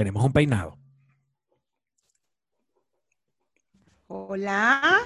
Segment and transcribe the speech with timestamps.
[0.00, 0.78] tenemos un peinado.
[4.06, 4.98] Hola.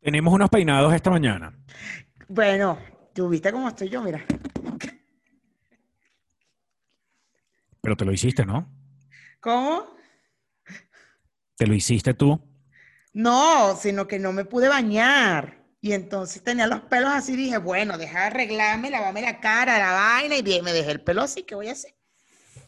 [0.00, 1.58] Tenemos unos peinados esta mañana.
[2.28, 2.78] Bueno,
[3.14, 4.22] tú viste cómo estoy yo, mira.
[7.80, 8.70] Pero te lo hiciste, ¿no?
[9.40, 9.96] ¿Cómo?
[11.56, 12.38] ¿Te lo hiciste tú?
[13.14, 15.64] No, sino que no me pude bañar.
[15.80, 19.92] Y entonces tenía los pelos así, dije, bueno, deja de arreglarme, lavame la cara, la
[19.92, 21.96] vaina, y bien, me dejé el pelo así, ¿qué voy a hacer?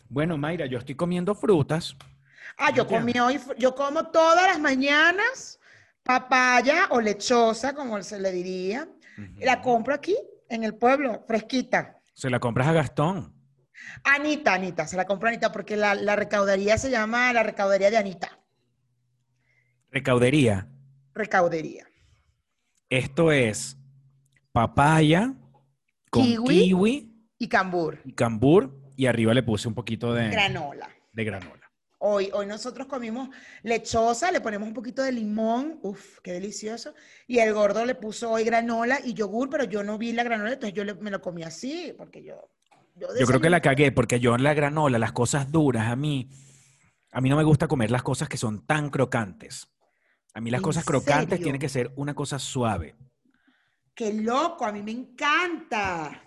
[0.08, 1.96] Bueno, Mayra, yo estoy comiendo frutas.
[2.56, 5.60] Ah, yo comí hoy, yo como todas las mañanas
[6.02, 8.88] papaya o lechosa, como se le diría.
[9.40, 10.16] La compro aquí,
[10.48, 12.00] en el pueblo, fresquita.
[12.14, 13.34] Se la compras a Gastón.
[14.04, 17.96] Anita, Anita, se la compró Anita, porque la, la recaudería se llama la recaudería de
[17.96, 18.38] Anita.
[19.90, 20.68] Recaudería.
[21.14, 21.86] Recaudería.
[22.88, 23.76] Esto es
[24.52, 25.34] papaya
[26.10, 26.46] con Kiwi.
[26.46, 30.90] kiwi, Y cambur, y cambur y arriba le puse un poquito de, granola.
[31.12, 31.70] de granola.
[32.00, 33.28] Hoy, hoy nosotros comimos
[33.62, 36.94] lechosa, le ponemos un poquito de limón, uff, qué delicioso.
[37.28, 40.52] Y el gordo le puso hoy granola y yogur, pero yo no vi la granola,
[40.54, 42.50] entonces yo le- me lo comí así, porque yo...
[42.96, 46.28] Yo creo que la cagué porque yo en la granola, las cosas duras, a mí,
[47.12, 49.68] a mí no me gusta comer las cosas que son tan crocantes.
[50.34, 51.44] A mí las ¿En cosas crocantes serio?
[51.44, 52.96] tienen que ser una cosa suave.
[53.94, 54.64] ¡Qué loco!
[54.64, 56.24] A mí me encanta.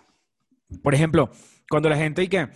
[0.82, 1.30] Por ejemplo,
[1.68, 2.48] cuando la gente dice,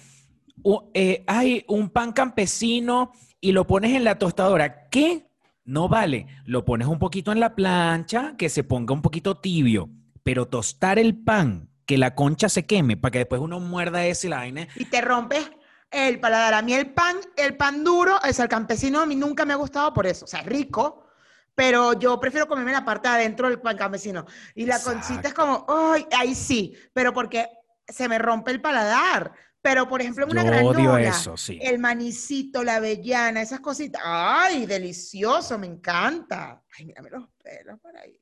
[0.63, 5.27] "U- eh, hay un pan campesino y lo pones en la tostadora, ¿qué?
[5.65, 6.27] No vale.
[6.45, 9.91] Lo pones un poquito en la plancha, que se ponga un poquito tibio,
[10.23, 14.29] pero tostar el pan, que la concha se queme, para que después uno muerda ese
[14.29, 14.69] y vaina.
[14.77, 15.51] Y te rompes
[15.91, 16.55] el paladar.
[16.55, 19.57] A mí el pan, el pan duro, es el campesino, a mí nunca me ha
[19.57, 20.25] gustado por eso.
[20.25, 21.07] O sea, es rico,
[21.55, 24.25] pero yo prefiero comerme la parte de adentro del pan campesino.
[24.55, 26.07] Y la concita es como, ¡ay!
[26.17, 27.47] Ahí sí, pero porque
[27.89, 29.33] se me rompe el paladar.
[29.63, 31.59] Pero, por ejemplo, en una Yo granola, odio eso, sí.
[31.61, 34.01] el manicito, la avellana, esas cositas.
[34.05, 35.59] ¡Ay, delicioso!
[35.59, 36.63] Me encanta.
[36.79, 38.17] Ay, mírame los pelos por ahí.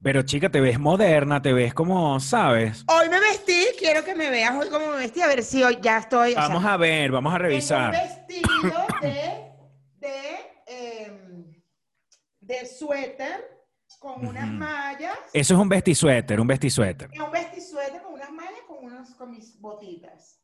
[0.00, 2.84] Pero chica, te ves moderna, te ves como, ¿sabes?
[2.86, 5.78] Hoy me vestí, quiero que me veas hoy cómo me vestí, a ver si hoy
[5.80, 6.32] ya estoy.
[6.32, 7.94] o sea, Vamos a ver, vamos a revisar.
[7.94, 9.52] Un vestido de,
[9.96, 11.62] de, em,
[12.40, 13.48] de suéter
[13.98, 15.16] con unas mallas.
[15.32, 17.08] Eso es un vestisuéter, un vestisuéter.
[17.12, 17.52] Es un vestisuéter
[19.10, 20.40] con, mis botitas.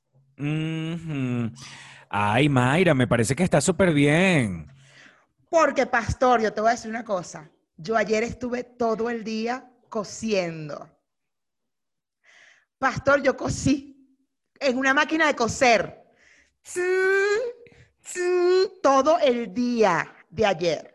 [2.08, 4.70] Ay, Mayra, me parece que está súper bien.
[5.50, 7.50] Porque, pastor, yo te voy a decir una cosa.
[7.76, 10.88] Yo ayer estuve todo el día cosiendo.
[12.78, 14.16] Pastor, yo cosí
[14.60, 16.04] en una máquina de coser.
[18.82, 20.94] Todo el día de ayer.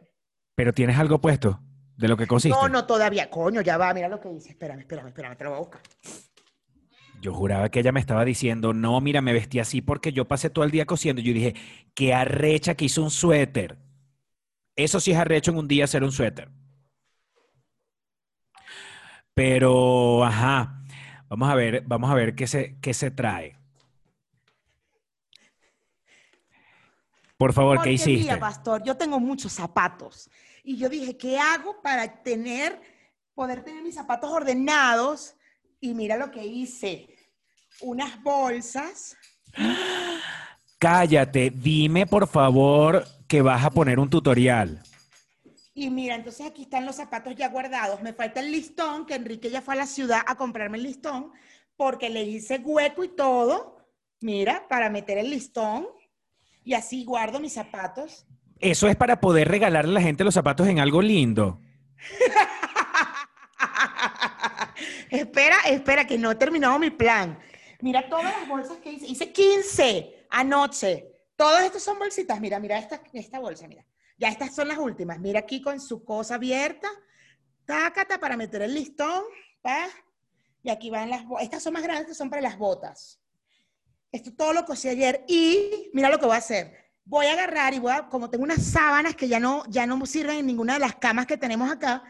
[0.56, 1.60] Pero tienes algo puesto
[1.98, 2.58] de lo que cosiste.
[2.58, 3.30] No, no, todavía.
[3.30, 3.94] Coño, ya va.
[3.94, 4.50] Mira lo que dice.
[4.52, 5.36] Espérame, espérame, espérame.
[5.36, 5.82] Te lo voy a buscar.
[7.24, 10.50] Yo juraba que ella me estaba diciendo, no, mira, me vestí así porque yo pasé
[10.50, 11.22] todo el día cosiendo.
[11.22, 11.56] Yo dije,
[11.94, 13.78] qué arrecha que hizo un suéter.
[14.76, 16.52] Eso sí es arrecho en un día hacer un suéter.
[19.34, 20.84] Pero, ajá,
[21.30, 23.58] vamos a ver, vamos a ver qué se, qué se trae.
[27.38, 28.34] Por favor, ¿qué Porque, hiciste?
[28.34, 30.30] Mira, pastor, yo tengo muchos zapatos.
[30.62, 32.82] Y yo dije, ¿qué hago para tener,
[33.34, 35.38] poder tener mis zapatos ordenados?
[35.80, 37.13] Y mira lo que hice.
[37.84, 39.16] Unas bolsas.
[40.80, 44.82] Cállate, dime por favor que vas a poner un tutorial.
[45.74, 48.02] Y mira, entonces aquí están los zapatos ya guardados.
[48.02, 51.32] Me falta el listón, que Enrique ya fue a la ciudad a comprarme el listón,
[51.76, 53.78] porque le hice hueco y todo.
[54.22, 55.88] Mira, para meter el listón.
[56.64, 58.26] Y así guardo mis zapatos.
[58.60, 61.60] Eso es para poder regalarle a la gente los zapatos en algo lindo.
[65.10, 67.38] espera, espera, que no he terminado mi plan.
[67.84, 69.08] Mira todas las bolsas que hice.
[69.08, 71.06] Hice 15 anoche.
[71.36, 72.40] Todas estas son bolsitas.
[72.40, 73.86] Mira, mira esta, esta bolsa, mira.
[74.18, 75.20] Ya estas son las últimas.
[75.20, 76.88] Mira aquí con su cosa abierta.
[77.66, 79.26] Tácata para meter el listón.
[79.68, 79.88] ¿va?
[80.64, 83.20] Y aquí van las Estas son más grandes, estas son para las botas.
[84.14, 85.26] Esto todo lo cosí ayer.
[85.28, 86.94] Y mira lo que voy a hacer.
[87.04, 90.06] Voy a agarrar y voy a, como tengo unas sábanas que ya no, ya no
[90.06, 92.02] sirven en ninguna de las camas que tenemos acá,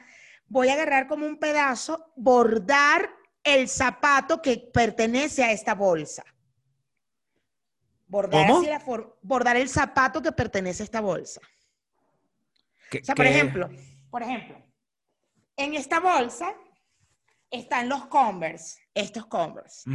[0.47, 3.09] voy a agarrar como un pedazo, bordar
[3.43, 6.23] el zapato que pertenece a esta bolsa.
[8.07, 8.59] Bordar, ¿Cómo?
[8.59, 11.41] así la for- bordar el zapato que pertenece a esta bolsa.
[12.89, 13.69] ¿Qué- O sea, por qué- ejemplo,
[14.09, 14.55] por ejemplo,
[15.57, 16.53] en esta bolsa
[17.49, 19.89] están los Converse, estos Converse.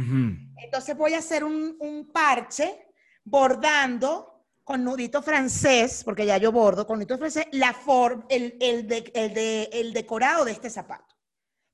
[0.57, 2.85] Entonces voy a hacer un, un parche
[3.23, 8.87] bordando con nudito francés, porque ya yo bordo con nudito francés, la forma, el, el,
[8.87, 11.15] de- el de- el decorado de este zapato.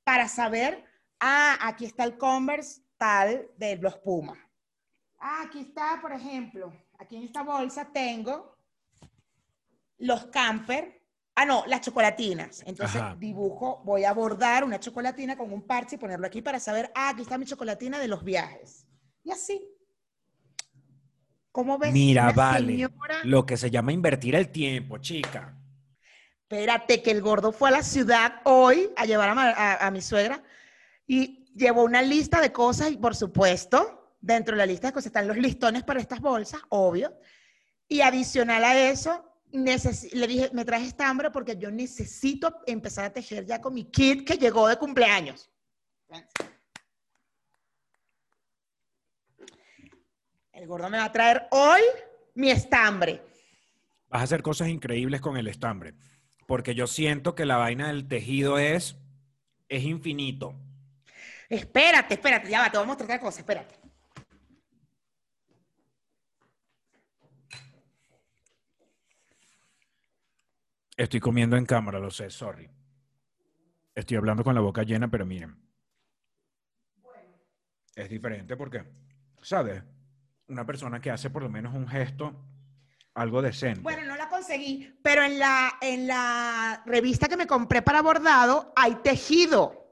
[0.04, 0.86] Para saber,
[1.28, 4.38] ah, aquí está el Converse tal de los Pumas.
[5.20, 8.56] Ah, aquí está, por ejemplo, aquí en esta bolsa tengo
[9.98, 11.02] los camper.
[11.36, 12.62] Ah, no, las chocolatinas.
[12.66, 13.16] Entonces Ajá.
[13.16, 17.10] dibujo, voy a bordar una chocolatina con un parche y ponerlo aquí para saber, ah,
[17.10, 18.86] aquí está mi chocolatina de los viajes.
[19.24, 19.62] Y así.
[21.52, 21.92] ¿Cómo ves?
[21.92, 22.74] Mira, vale.
[22.74, 25.58] señora- Lo que se llama invertir el tiempo, chica.
[26.44, 30.44] Espérate, que el gordo fue a la ciudad hoy a llevar a- a mi suegra
[31.08, 35.08] y llevó una lista de cosas y por supuesto, dentro de la lista de cosas
[35.08, 37.14] están los listones para estas bolsas, obvio.
[37.88, 43.46] Y adicional a eso, le dije, me traje estambre porque yo necesito empezar a tejer
[43.46, 45.50] ya con mi kit que llegó de cumpleaños.
[50.52, 51.82] El gordo me va a traer hoy
[52.34, 53.22] mi estambre.
[54.08, 55.94] Vas a hacer cosas increíbles con el estambre.
[56.48, 58.96] Porque yo siento que la vaina del tejido es,
[59.68, 60.56] es infinito.
[61.50, 63.76] Espérate, espérate, ya va, te voy a mostrar otra cosa, espérate.
[70.98, 72.70] Estoy comiendo en cámara, lo sé, sorry.
[73.94, 75.58] Estoy hablando con la boca llena, pero miren.
[77.96, 78.84] Es diferente porque,
[79.42, 79.84] ¿sabes?
[80.48, 82.34] Una persona que hace por lo menos un gesto,
[83.14, 83.82] algo decente.
[83.82, 88.74] Bueno, no la conseguí, pero en la, en la revista que me compré para bordado
[88.76, 89.85] hay tejido.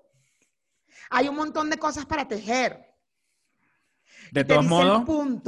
[1.10, 2.86] Hay un montón de cosas para tejer.
[4.32, 5.04] de todos modos,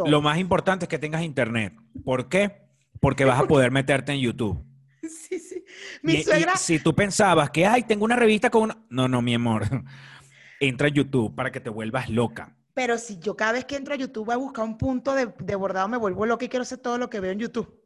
[0.07, 1.73] lo más importante es que tengas internet.
[2.03, 2.67] ¿Por qué?
[2.99, 4.63] Porque vas a poder meterte en YouTube.
[5.07, 5.63] Sí, sí.
[6.01, 8.85] Mi y suegra, si tú pensabas que, ay, tengo una revista con una...
[8.89, 9.63] No, no, mi amor.
[10.59, 12.55] Entra a YouTube para que te vuelvas loca.
[12.73, 15.55] pero si yo cada vez que entro a YouTube a buscar un punto de, de
[15.55, 17.85] bordado me vuelvo loca y quiero hacer todo lo que veo en YouTube.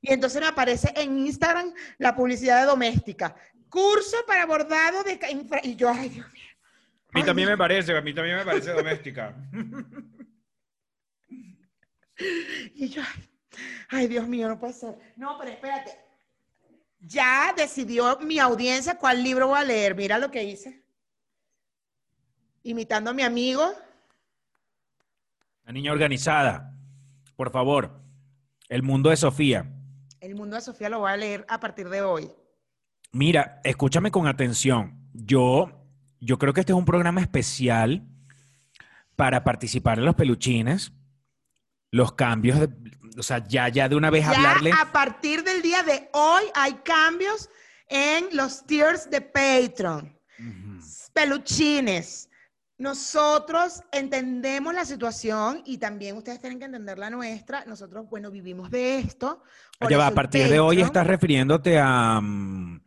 [0.00, 3.34] Y entonces me aparece en Instagram la publicidad de doméstica.
[3.68, 5.18] Curso para bordado de...
[5.62, 6.45] Y yo, ay, Dios mío.
[7.12, 9.34] A mí también me parece, a mí también me parece doméstica.
[12.74, 13.02] Y yo,
[13.90, 14.98] ay, Dios mío, no puede ser.
[15.16, 15.92] No, pero espérate.
[16.98, 19.94] Ya decidió mi audiencia cuál libro voy a leer.
[19.94, 20.82] Mira lo que hice.
[22.62, 23.62] Imitando a mi amigo.
[25.64, 26.74] La niña organizada.
[27.36, 28.00] Por favor.
[28.68, 29.70] El mundo de Sofía.
[30.20, 32.32] El mundo de Sofía lo voy a leer a partir de hoy.
[33.12, 35.08] Mira, escúchame con atención.
[35.12, 35.75] Yo,
[36.20, 38.02] yo creo que este es un programa especial
[39.16, 40.92] para participar en los peluchines.
[41.90, 42.68] Los cambios, de-
[43.18, 44.72] o sea, ya, ya de una vez Ya hablarle.
[44.72, 47.48] a partir del día de hoy hay cambios
[47.88, 50.18] en los tiers de Patreon.
[51.14, 52.28] Peluchines.
[52.78, 57.64] Nosotros entendemos la situación y también ustedes tienen que entender la nuestra.
[57.64, 59.42] Nosotros, bueno, vivimos de esto.
[59.88, 62.80] Ya va, a partir de hoy estás refiriéndote a, mm,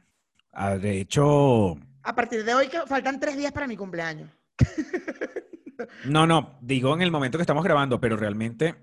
[0.51, 4.29] a, de hecho, A partir de hoy que faltan tres días para mi cumpleaños.
[6.06, 8.75] no, no, digo en el momento que estamos grabando, pero realmente,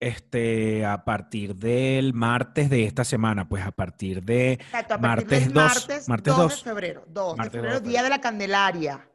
[0.00, 5.26] este, a partir del martes de esta semana, pues a partir de, Exacto, a partir
[5.26, 7.04] Martes del dos, martes, martes 2 de febrero.
[7.08, 9.08] 2 Martes de febrero, día de la Candelaria.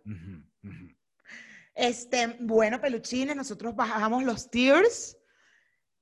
[1.73, 5.17] Este, bueno, peluchines, nosotros bajamos los tiers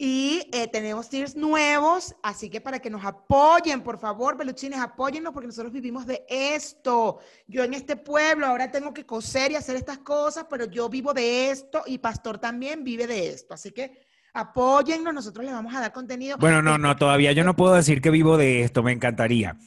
[0.01, 5.34] y eh, tenemos tiers nuevos, así que para que nos apoyen, por favor, peluchines, apóyennos
[5.34, 7.20] porque nosotros vivimos de esto.
[7.48, 11.13] Yo en este pueblo ahora tengo que coser y hacer estas cosas, pero yo vivo
[11.13, 15.82] de esto y Pastor también vive de esto, así que apóyennos, nosotros les vamos a
[15.82, 16.38] dar contenido.
[16.38, 19.58] Bueno, no, no, todavía yo no puedo decir que vivo de esto, me encantaría.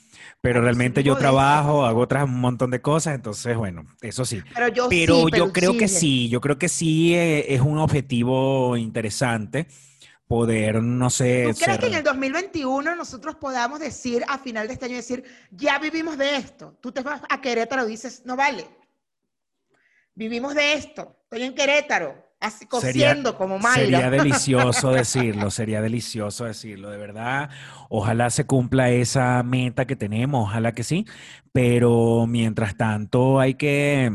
[0.41, 4.41] Pero sí, realmente yo trabajo, hago otras un montón de cosas, entonces, bueno, eso sí.
[4.55, 7.77] Pero yo Pero sí, yo creo que sí, yo creo que sí eh, es un
[7.77, 9.67] objetivo interesante
[10.37, 14.67] poder, no sé, ¿Tú crees ser- que en el 2021 nosotros podamos decir, a final
[14.67, 16.79] de este año, decir, ya vivimos de esto?
[16.81, 18.67] Tú te vas a Querétaro y dices, no vale.
[20.15, 21.17] Vivimos de esto.
[21.25, 23.75] Estoy en Querétaro, así Sería- cosiendo como Mayra.
[23.99, 27.51] Sería delicioso decirlo, sería delicioso decirlo, de verdad.
[27.89, 31.07] Ojalá se cumpla esa meta que tenemos, ojalá que sí,
[31.53, 34.11] pero mientras tanto hay que,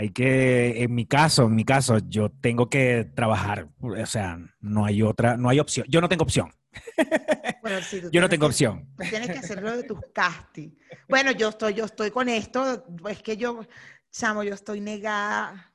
[0.00, 4.86] hay que, en mi caso, en mi caso, yo tengo que trabajar, o sea, no
[4.86, 6.50] hay otra, no hay opción, yo no tengo opción,
[7.62, 8.88] Bueno, sí, yo no tengo que- opción.
[9.10, 10.74] Tienes que hacerlo de tus castings.
[11.08, 12.86] Bueno, yo estoy, yo estoy con esto.
[13.08, 13.60] Es que yo,
[14.10, 15.74] chamo, yo estoy negada.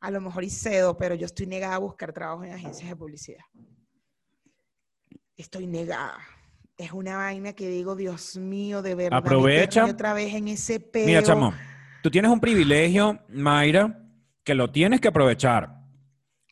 [0.00, 2.96] A lo mejor y cedo, pero yo estoy negada a buscar trabajo en agencias de
[2.96, 3.44] publicidad.
[5.36, 6.18] Estoy negada.
[6.76, 9.20] Es una vaina que digo, Dios mío, de verdad.
[9.20, 9.84] Aprovecha.
[9.84, 11.06] otra vez en ese peo.
[11.06, 11.54] Mira, chamo,
[12.04, 13.98] tú tienes un privilegio, Mayra,
[14.44, 15.70] que lo tienes que aprovechar.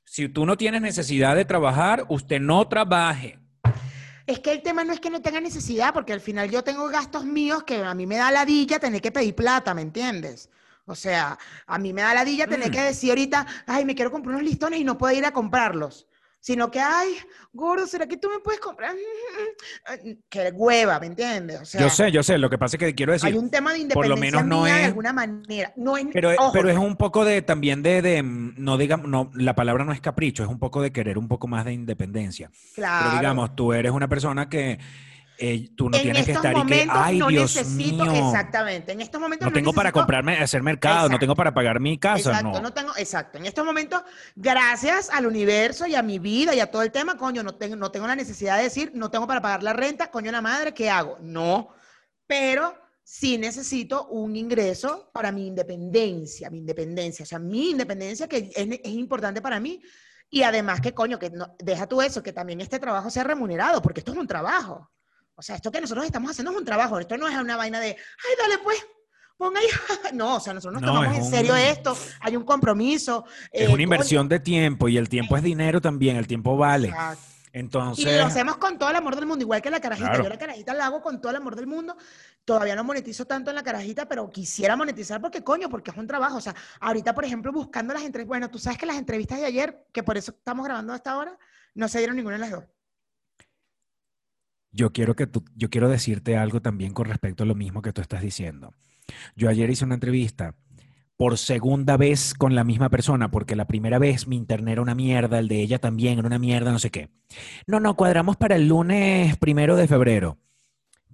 [0.03, 3.39] Si tú no tienes necesidad de trabajar, usted no trabaje.
[4.27, 6.89] Es que el tema no es que no tenga necesidad, porque al final yo tengo
[6.89, 10.49] gastos míos que a mí me da ladilla tener que pedir plata, ¿me entiendes?
[10.87, 12.73] O sea, a mí me da ladilla tener Mm.
[12.73, 16.07] que decir ahorita, ay, me quiero comprar unos listones y no puedo ir a comprarlos.
[16.43, 17.15] Sino que, ay,
[17.53, 18.97] gordo, ¿será que tú me puedes comprar?
[20.29, 21.61] Qué hueva, ¿me entiendes?
[21.61, 23.29] O sea, yo sé, yo sé, lo que pasa es que quiero decir...
[23.29, 25.73] hay un tema de por independencia lo menos no mía de es- alguna manera.
[25.77, 29.09] No es, Pero, ojo, pero es un poco de también de, de, mm, no digamos,
[29.09, 31.73] no, la palabra no es capricho, es un poco de querer un poco más de
[31.75, 32.51] independencia.
[32.75, 33.05] claro.
[33.07, 34.79] Pero digamos, tú eres una persona que
[35.45, 38.93] eh, tú no en tienes que estar y que, ay, no Dios necesito, mío, exactamente,
[38.93, 42.31] en estos momentos no tengo para comprarme, hacer mercado, no tengo para pagar mi casa,
[42.31, 42.61] Exacto, no.
[42.61, 43.39] no tengo, exacto.
[43.39, 44.03] En estos momentos,
[44.37, 47.75] gracias al universo y a mi vida y a todo el tema, coño, no tengo,
[47.75, 50.73] no tengo la necesidad de decir, no tengo para pagar la renta, coño la madre,
[50.73, 51.19] ¿qué hago?
[51.21, 51.71] No,
[52.29, 58.53] pero sí necesito un ingreso para mi independencia, mi independencia, o sea, mi independencia que
[58.55, 59.83] es, es importante para mí.
[60.31, 63.83] Y además que, coño, que no, deja tú eso, que también este trabajo sea remunerado,
[63.83, 64.89] porque esto es un trabajo.
[65.35, 67.81] O sea, esto que nosotros estamos haciendo es un trabajo, esto no es una vaina
[67.81, 68.85] de, ay, dale pues,
[69.37, 69.67] ponga ahí.
[70.15, 73.25] No, o sea, nosotros nos No, tomamos en serio esto, hay un compromiso.
[73.51, 76.57] Es eh, una coño, inversión de tiempo y el tiempo es dinero también, el tiempo
[76.57, 76.89] vale.
[76.89, 77.33] exacto.
[77.55, 80.09] Y Entonces, lo hacemos con todo el amor del mundo, igual que la carajita.
[80.09, 80.25] Claro.
[80.25, 81.95] Yo la carajita la hago con todo el amor del mundo.
[82.47, 86.07] Todavía no monetizo tanto en la carajita, pero quisiera monetizar porque, coño, porque es un
[86.07, 86.39] trabajo.
[86.39, 88.29] O sea, ahorita, por ejemplo, buscando las entrevistas.
[88.29, 91.39] Bueno, tú sabes que las entrevistas de ayer, que por eso estamos grabando hasta ahora,
[91.75, 92.65] no se dieron ninguna de las dos.
[94.73, 97.93] Yo quiero que tú, yo quiero decirte algo también con respecto a lo mismo que
[97.93, 98.75] tú estás diciendo.
[99.37, 100.55] Yo ayer hice una entrevista
[101.17, 104.95] por segunda vez con la misma persona, porque la primera vez mi internet era una
[104.95, 107.11] mierda, el de ella también era una mierda, no sé qué.
[107.67, 110.39] No, no, cuadramos para el lunes primero de febrero.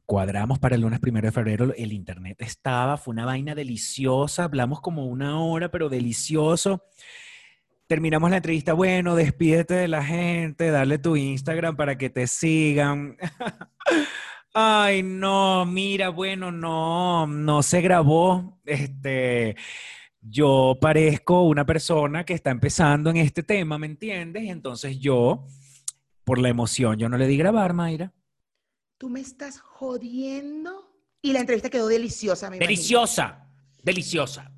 [0.06, 4.80] Cuadramos para el lunes primero de febrero, el internet estaba, fue una vaina deliciosa, hablamos
[4.80, 6.84] como una hora, pero delicioso.
[7.88, 13.16] Terminamos la entrevista, bueno, despídete de la gente, dale tu Instagram para que te sigan.
[14.52, 18.60] Ay, no, mira, bueno, no, no se grabó.
[18.66, 19.56] Este,
[20.20, 24.42] yo parezco una persona que está empezando en este tema, ¿me entiendes?
[24.42, 25.46] Y entonces yo,
[26.24, 28.12] por la emoción, yo no le di grabar, Mayra.
[28.98, 30.92] Tú me estás jodiendo.
[31.22, 32.68] Y la entrevista quedó deliciosa, me imagino.
[32.68, 33.48] Deliciosa,
[33.82, 34.52] deliciosa.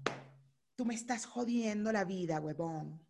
[0.74, 3.08] Tú me estás jodiendo la vida, huevón.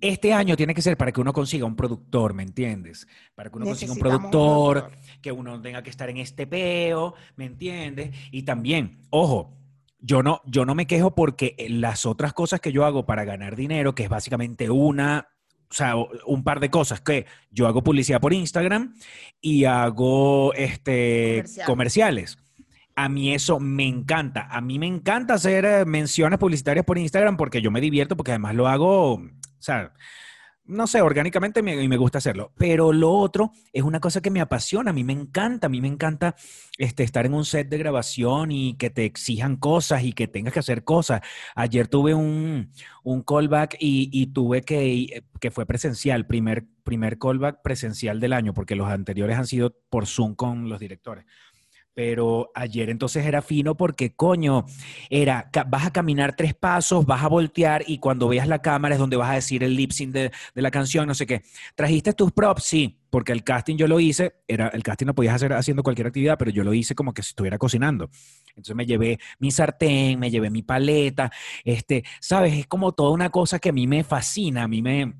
[0.00, 3.06] Este año tiene que ser para que uno consiga un productor, ¿me entiendes?
[3.34, 7.46] Para que uno consiga un productor, que uno tenga que estar en este peo, ¿me
[7.46, 8.10] entiendes?
[8.30, 9.56] Y también, ojo,
[10.00, 13.56] yo no, yo no me quejo porque las otras cosas que yo hago para ganar
[13.56, 15.28] dinero, que es básicamente una,
[15.70, 15.94] o sea,
[16.26, 18.94] un par de cosas, que yo hago publicidad por Instagram
[19.40, 21.66] y hago este, Comercial.
[21.66, 22.38] comerciales.
[22.96, 24.48] A mí eso me encanta.
[24.50, 28.32] A mí me encanta hacer eh, menciones publicitarias por Instagram porque yo me divierto, porque
[28.32, 29.22] además lo hago,
[29.60, 29.92] o sea,
[30.70, 32.52] no sé, orgánicamente me, y me gusta hacerlo.
[32.56, 35.80] Pero lo otro es una cosa que me apasiona, a mí me encanta, a mí
[35.80, 36.36] me encanta
[36.78, 40.54] este, estar en un set de grabación y que te exijan cosas y que tengas
[40.54, 41.22] que hacer cosas.
[41.56, 47.62] Ayer tuve un, un callback y, y tuve que, que fue presencial, primer, primer callback
[47.62, 51.24] presencial del año, porque los anteriores han sido por Zoom con los directores.
[51.94, 54.64] Pero ayer entonces era fino porque, coño,
[55.08, 58.98] era, vas a caminar tres pasos, vas a voltear y cuando veas la cámara es
[59.00, 61.42] donde vas a decir el lip sync de, de la canción, no sé qué.
[61.74, 62.64] ¿Trajiste tus props?
[62.64, 66.06] Sí, porque el casting yo lo hice, era, el casting lo podías hacer haciendo cualquier
[66.06, 68.08] actividad, pero yo lo hice como que si estuviera cocinando.
[68.50, 71.30] Entonces me llevé mi sartén, me llevé mi paleta,
[71.64, 75.12] este, sabes, es como toda una cosa que a mí me fascina, a mí me,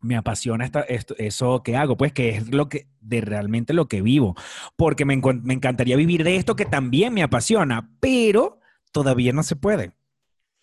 [0.00, 3.88] me apasiona esta- esto- eso que hago, pues que es lo que, de realmente lo
[3.88, 4.34] que vivo,
[4.76, 8.60] porque me, me encantaría vivir de esto que también me apasiona, pero
[8.92, 9.92] todavía no se puede.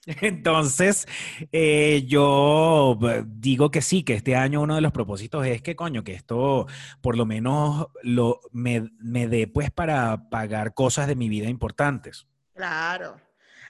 [0.22, 1.06] Entonces,
[1.52, 5.76] eh, yo eh, digo que sí, que este año uno de los propósitos es que,
[5.76, 6.66] coño, que esto
[7.02, 12.26] por lo menos lo, me, me dé pues para pagar cosas de mi vida importantes.
[12.56, 13.18] Claro.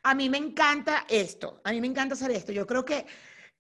[0.03, 2.51] A mí me encanta esto, a mí me encanta hacer esto.
[2.51, 3.05] Yo creo que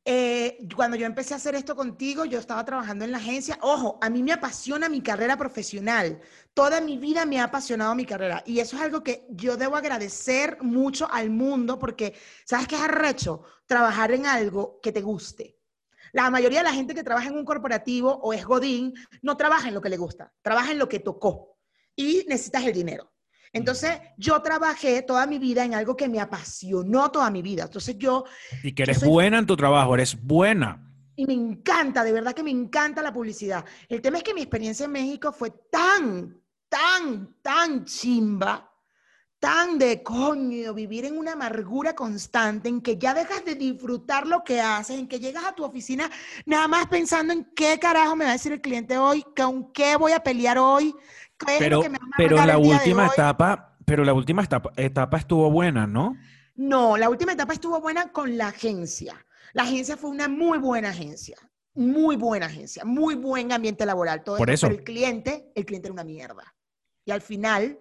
[0.09, 3.59] eh, cuando yo empecé a hacer esto contigo, yo estaba trabajando en la agencia.
[3.61, 6.21] Ojo, a mí me apasiona mi carrera profesional.
[6.53, 8.41] Toda mi vida me ha apasionado mi carrera.
[8.45, 12.81] Y eso es algo que yo debo agradecer mucho al mundo porque, ¿sabes qué es
[12.81, 13.43] arrecho?
[13.65, 15.59] Trabajar en algo que te guste.
[16.13, 19.67] La mayoría de la gente que trabaja en un corporativo o es Godín no trabaja
[19.67, 21.57] en lo que le gusta, trabaja en lo que tocó
[21.97, 23.11] y necesitas el dinero.
[23.53, 27.63] Entonces, yo trabajé toda mi vida en algo que me apasionó toda mi vida.
[27.63, 28.23] Entonces, yo,
[28.63, 30.83] Y que eres soy- buena en tu trabajo, eres buena.
[31.15, 33.65] y me encanta, de verdad que me encanta la publicidad.
[33.89, 36.39] El tema es que mi experiencia en México fue tan,
[36.69, 38.71] tan, tan chimba,
[39.39, 44.43] tan de coño, vivir en una amargura constante, en que ya dejas de disfrutar lo
[44.43, 46.09] que haces, en que llegas a tu oficina
[46.45, 49.95] nada más pensando en qué carajo me va a decir el cliente hoy, con qué
[49.95, 50.93] voy a pelear hoy,
[51.45, 51.81] Pero,
[52.17, 56.15] pero la última etapa, pero la última etapa, etapa estuvo buena, ¿no?
[56.55, 59.23] No, la última etapa estuvo buena con la agencia.
[59.53, 61.37] La agencia fue una muy buena agencia.
[61.75, 64.65] muy buena agencia, muy buen ambiente laboral, todo Por eso.
[64.67, 66.43] pero el cliente, el cliente era una mierda.
[67.05, 67.79] Y al final,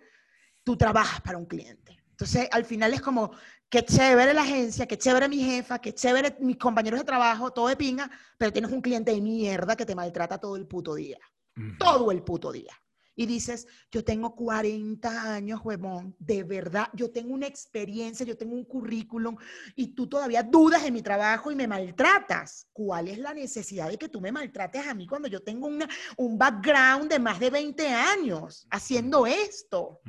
[0.65, 1.97] tú trabajas para un cliente.
[2.11, 3.31] Entonces, al final es como,
[3.71, 7.69] qué chévere la agencia, qué chévere mi jefa, qué chévere mis compañeros de trabajo, todo
[7.69, 11.19] de pinga, pero tienes un cliente de mierda que te maltrata todo el puto día
[11.57, 11.77] Ujú.
[11.79, 12.75] todo el puto día.
[13.19, 18.55] Y dices, yo tengo 40 años, huevón, de verdad, yo tengo una experiencia, yo tengo
[18.55, 19.37] un currículum
[19.75, 22.69] y tú todavía dudas de mi trabajo y me maltratas.
[22.75, 25.89] ¿Cuál es la necesidad de que tú me maltrates a mí cuando yo tengo una-
[26.19, 30.01] un background de más de 20 años haciendo esto?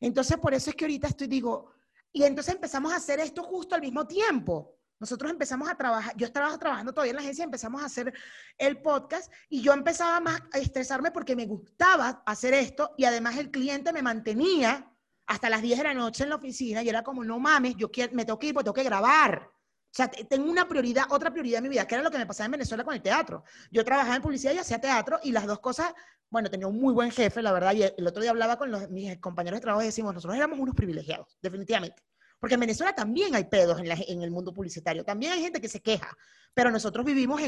[0.00, 1.70] Entonces, por eso es que ahorita estoy, digo,
[2.12, 4.77] y entonces empezamos a hacer esto justo al mismo tiempo.
[5.00, 8.12] Nosotros empezamos a trabajar, yo estaba trabajando todavía en la agencia, empezamos a hacer
[8.56, 13.36] el podcast y yo empezaba más a estresarme porque me gustaba hacer esto y además
[13.36, 14.92] el cliente me mantenía
[15.26, 17.90] hasta las 10 de la noche en la oficina y era como, no mames, yo
[17.90, 19.50] quiero, me tengo que ir porque tengo que grabar.
[19.90, 22.18] O sea, te- tengo una prioridad, otra prioridad en mi vida, que era lo que
[22.18, 23.44] me pasaba en Venezuela con el teatro.
[23.70, 25.92] Yo trabajaba en publicidad y hacía teatro y las dos cosas,
[26.30, 28.88] bueno, tenía un muy buen jefe, la verdad, y el otro día hablaba con los-
[28.90, 32.02] mis compañeros de trabajo y decimos, nosotros éramos unos privilegiados, definitivamente.
[32.38, 35.80] Porque en Venezuela también hay pedos en, el mundo publicitario, también hay gente que se
[35.80, 36.16] queja,
[36.54, 37.40] pero nosotros vivimos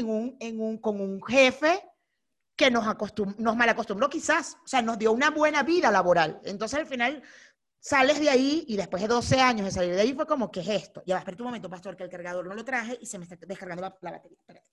[0.81, 1.81] con un jefe
[2.55, 6.41] que nos, acostum nos malacostumbró quizás, o sea, nos dio una buena vida laboral.
[6.43, 7.23] Entonces al final
[7.79, 10.59] sales de ahí y después de 12 años de salir de ahí fue como, ¿qué
[10.59, 11.01] es esto?
[11.05, 13.35] Ya espera un momento, pastor, que el cargador no lo traje y se me está
[13.47, 14.37] descargando la, batería.
[14.39, 14.67] Espérate.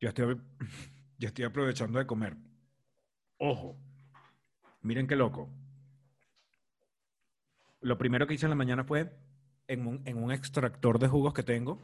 [0.00, 0.40] Yo estoy,
[1.18, 2.36] yo estoy aprovechando de comer.
[3.38, 3.76] Ojo,
[4.80, 5.50] miren qué loco.
[7.82, 9.12] Lo primero que hice en la mañana fue
[9.66, 11.80] en un, extractor de jugos que tengo.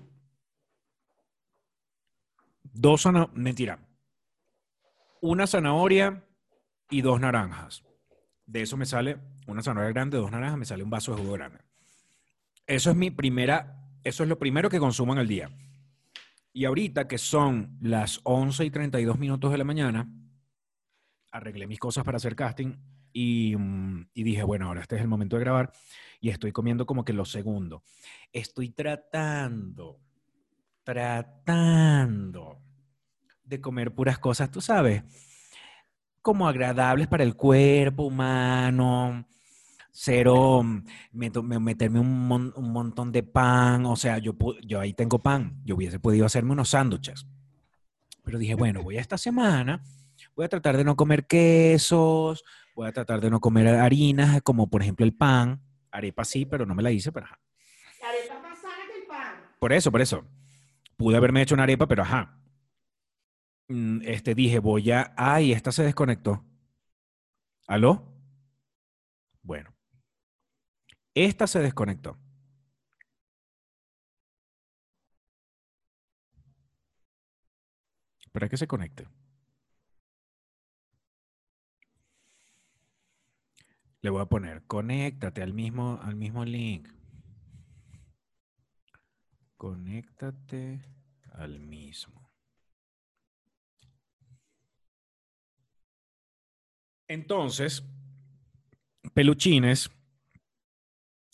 [2.63, 3.79] Dos zanahorias, mentira.
[5.21, 6.25] Una zanahoria
[6.89, 7.83] y dos naranjas.
[8.47, 11.33] De eso me sale una zanahoria grande, dos naranjas, me sale un vaso de jugo
[11.33, 11.59] grande.
[12.67, 15.51] Eso es mi primera, eso es lo primero que consumo en el día.
[16.53, 20.09] Y ahorita que son las 11 y 32 minutos de la mañana,
[21.33, 22.77] arreglé mis cosas para hacer casting
[23.21, 25.73] y, mm, y dije, bueno, ahora este es el momento de grabar
[26.21, 27.83] y estoy comiendo como que lo segundo.
[28.33, 29.99] Estoy tratando,
[30.85, 32.61] tratando
[33.43, 35.03] de comer puras cosas, tú sabes,
[36.23, 39.27] como agradables para el cuerpo humano,
[39.91, 40.85] cero, mm,
[41.61, 45.75] meterme un, mon- un montón de pan, o sea, yo, yo ahí tengo pan, yo
[45.75, 47.27] hubiese podido hacerme unos sándwiches,
[48.23, 49.83] pero dije, bueno, voy a esta semana,
[50.37, 52.45] voy a tratar de no comer quesos,
[52.79, 55.61] voy a tratar de no comer harinas, como por ejemplo el pan,
[55.91, 57.41] arepa sí, pero no me la hice, pero ajá.
[58.01, 59.51] La arepa más sana que el pan.
[59.59, 60.25] Por eso, por eso.
[60.97, 62.41] Pude haberme hecho una arepa, pero ajá.
[63.67, 65.12] Mm, Este dije, voy a.
[65.17, 66.45] Ay, esta se desconectó.
[67.67, 68.05] ¿Aló?
[69.43, 69.75] Bueno.
[71.14, 72.17] Esta se desconectó.
[78.21, 79.09] Espera que se conecte.
[84.01, 86.89] Le voy a poner, conéctate al mismo, al mismo link.
[89.57, 90.81] Conéctate
[91.33, 92.31] al mismo.
[97.09, 97.83] Entonces,
[99.15, 99.91] peluchines,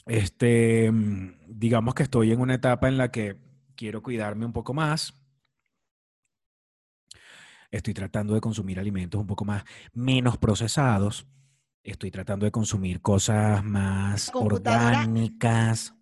[0.07, 3.37] este, mm, digamos que estoy en una etapa en la que
[3.77, 5.15] quiero cuidarme un poco más.
[7.71, 11.27] Estoy tratando de consumir alimentos un poco más menos procesados.
[11.85, 15.95] Estoy tratando de consumir cosas más orgánicas,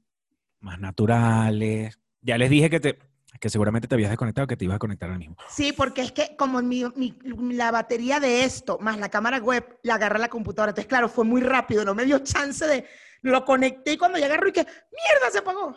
[0.60, 1.98] más naturales.
[2.20, 2.98] Ya les dije que te,
[3.40, 5.36] que seguramente te habías desconectado, que te ibas a conectar al mismo.
[5.48, 7.18] Sí, porque es que como mi, mi-
[7.52, 10.70] la batería de esto, más la cámara web, la agarra la computadora.
[10.70, 12.86] Entonces, claro, fue muy rápido, no me dio chance de...
[13.22, 15.76] Lo conecté y cuando ya agarró y que, ¡mierda, se apagó!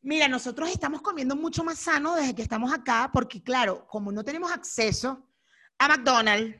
[0.00, 4.24] Mira, nosotros estamos comiendo mucho más sano desde que estamos acá, porque claro, como no
[4.24, 5.28] tenemos acceso
[5.78, 6.56] a McDonald's,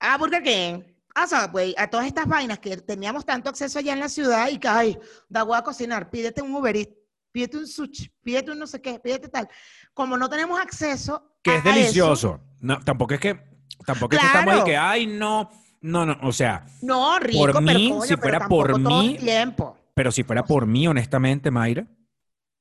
[0.00, 0.82] a Burger King,
[1.14, 4.58] a Subway, a todas estas vainas que teníamos tanto acceso allá en la ciudad y
[4.58, 4.98] que, ay,
[5.28, 6.92] da hueá a cocinar, pídete un Uber Eats,
[7.30, 9.48] pídete un sushi, pídete un no sé qué, pídete tal.
[9.92, 12.40] Como no tenemos acceso Que es eso, delicioso.
[12.60, 13.40] No, tampoco es que,
[13.86, 15.50] tampoco es que estamos ahí que, ay, no,
[15.82, 18.76] no, no, o sea, No, rico, Por pero mí, coño, si pero fuera por todo
[18.78, 19.78] el mí, tiempo.
[19.94, 21.86] pero si fuera por mí, honestamente, Mayra,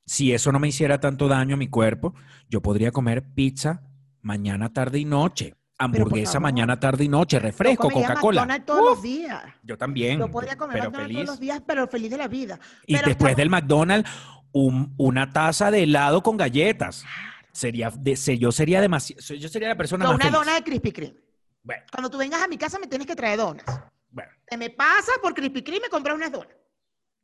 [0.06, 2.14] si eso no me hiciera tanto daño a mi cuerpo,
[2.50, 3.82] yo podría comer pizza
[4.22, 8.42] mañana, tarde y noche, hamburguesa mañana, tarde y noche, Yo refresco, Coca-Cola.
[8.42, 9.44] McDonald's todos los días.
[9.64, 11.26] Yo también, Yo podría comer pero McDonald's feliz.
[11.26, 12.60] todos los días, pero feliz de la vida.
[12.86, 14.10] Y Pero después estamos- del McDonald's,
[14.52, 17.04] un- una taza de helado con galletas.
[17.52, 20.40] Sería, de- se- yo sería demasiado, yo sería la persona No, más una feliz.
[20.40, 21.16] dona de Krispy Kreme.
[21.64, 23.64] Bueno, Cuando tú vengas a mi casa me tienes que traer donas.
[24.10, 24.32] bueno.
[24.48, 26.56] Te me pasas por Krispy Kreme y me compras unas donas.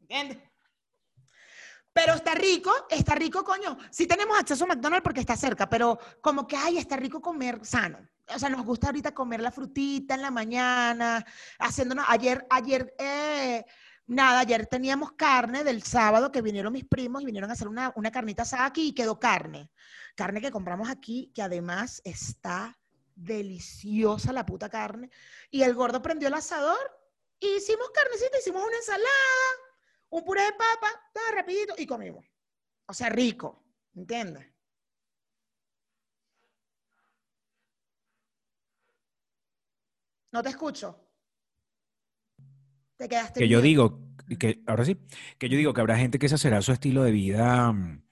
[0.01, 0.37] ¿Entiendes?
[1.91, 3.77] Pero está rico, está rico, coño.
[3.89, 7.59] Sí tenemos acceso a McDonald's porque está cerca, pero como que, ay, está rico comer
[7.65, 7.97] sano.
[8.33, 11.25] O sea, nos gusta ahorita comer la frutita en la mañana,
[11.57, 13.65] haciéndonos, ayer, ayer, eh,
[14.07, 17.91] nada, ayer teníamos carne del sábado que vinieron mis primos y vinieron a hacer una,
[17.95, 19.71] una carnita asada aquí y quedó carne.
[20.15, 22.77] Carne que compramos aquí, que además está
[23.15, 25.09] deliciosa la puta carne.
[25.49, 26.99] Y el gordo prendió el asador
[27.39, 29.07] hicimos carnecita, hicimos una ensalada,
[30.09, 32.25] un puré de papa, todo rapidito y comimos.
[32.85, 33.63] O sea, rico,
[33.95, 34.47] ¿entiendes?
[40.31, 40.95] No te escucho.
[42.97, 43.99] Te quedaste Que yo digo,
[44.37, 44.97] que ahora sí,
[45.37, 47.71] que yo digo que habrá gente que ese será su estilo de vida.
[47.71, 48.03] mm,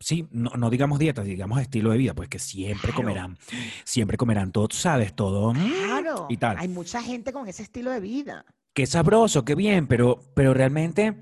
[0.00, 2.96] Sí, no, no digamos dieta, digamos estilo de vida, pues que siempre Claro.
[2.96, 3.38] comerán,
[3.84, 5.54] siempre comerán todo, sabes, todo.
[5.54, 6.26] mm, Claro.
[6.28, 6.58] y tal.
[6.58, 8.44] Hay mucha gente con ese estilo de vida.
[8.74, 11.14] Qué sabroso, qué bien, pero, pero realmente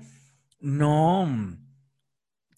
[0.59, 1.25] no.
[1.27, 1.57] mm,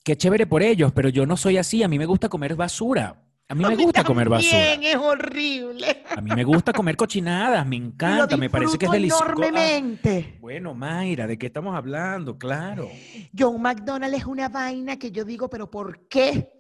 [0.04, 1.82] Qué chévere por ellos, pero yo no soy así.
[1.84, 3.24] A mí me gusta comer basura.
[3.47, 4.71] A mí me gusta comer basura.
[4.71, 6.03] También es horrible.
[6.15, 9.23] A mí me gusta comer cochinadas, me encanta, me parece que es delicioso.
[9.23, 10.38] Ah, enormemente.
[10.39, 12.38] Bueno, Mayra, ¿de qué estamos hablando?
[12.38, 12.89] Claro.
[13.38, 16.51] John McDonald es una vaina que yo digo, pero ¿por qué?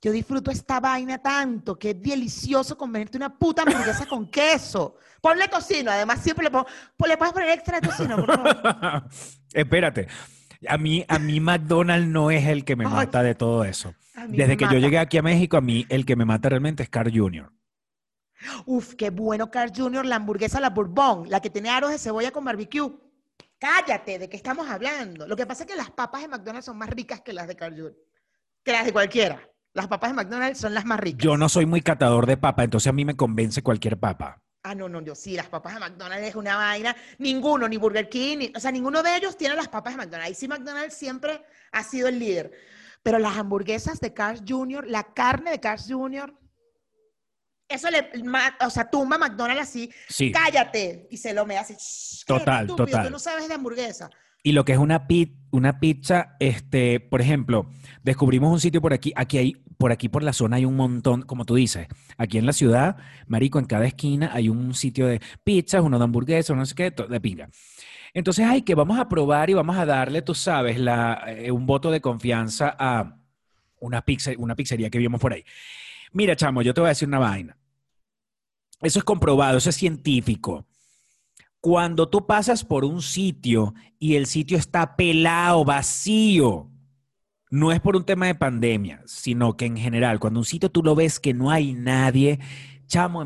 [0.00, 4.96] Yo disfruto esta vaina tanto, que es delicioso comerte una puta hamburguesa con queso.
[5.20, 6.66] Ponle tocino, además siempre le pongo,
[6.96, 9.04] pues le puedes poner extra de tocino, por favor.
[9.52, 10.08] Espérate.
[10.68, 13.94] A mí, a mí McDonald's no es el que me mata de todo eso.
[14.28, 16.88] Desde que yo llegué aquí a México, a mí el que me mata realmente es
[16.88, 17.50] Carl Jr.
[18.66, 22.30] Uf, qué bueno Carl Jr., la hamburguesa, la bourbon, la que tiene aros de cebolla
[22.30, 22.92] con barbecue.
[23.58, 25.26] Cállate, ¿de qué estamos hablando?
[25.26, 27.56] Lo que pasa es que las papas de McDonald's son más ricas que las de
[27.56, 27.96] Carl Jr.,
[28.64, 29.40] que las de cualquiera.
[29.72, 31.22] Las papas de McDonald's son las más ricas.
[31.22, 34.41] Yo no soy muy catador de papa, entonces a mí me convence cualquier papa.
[34.64, 36.94] Ah, no, no, yo sí, las papas de McDonald's es una vaina.
[37.18, 40.28] Ninguno, ni Burger King, ni- o sea, ninguno de ellos tiene las papas de McDonald's.
[40.28, 42.52] Ahí sí McDonald's siempre ha sido el líder.
[43.02, 46.32] Pero las hamburguesas de Carl's Jr., la carne de Carl's Jr.,
[47.68, 48.10] eso le,
[48.60, 50.30] o sea, tumba a McDonald's así, Sí.
[50.30, 51.74] cállate, y se lo me hace.
[51.74, 53.04] "Shh, cállate, Total, estúpido, total.
[53.06, 54.10] Tú no sabes de hamburguesa.
[54.42, 57.68] Y lo que es una, pi- una pizza, este, por ejemplo,
[58.02, 61.22] descubrimos un sitio por aquí, aquí hay, por aquí por la zona hay un montón,
[61.22, 61.86] como tú dices,
[62.18, 62.96] aquí en la ciudad,
[63.28, 66.90] marico, en cada esquina hay un sitio de pizzas, uno de hamburguesas, no sé qué,
[66.90, 67.48] de pinga.
[68.14, 70.78] Entonces, ay, que vamos a probar y vamos a darle, tú sabes,
[71.28, 73.18] eh, un voto de confianza a
[73.80, 75.44] una, pizza, una pizzería que vimos por ahí.
[76.12, 77.56] Mira, chamo, yo te voy a decir una vaina.
[78.82, 80.66] Eso es comprobado, eso es científico.
[81.62, 86.68] Cuando tú pasas por un sitio y el sitio está pelado, vacío,
[87.50, 90.82] no es por un tema de pandemia, sino que en general, cuando un sitio tú
[90.82, 92.40] lo ves que no hay nadie,
[92.88, 93.22] chamo,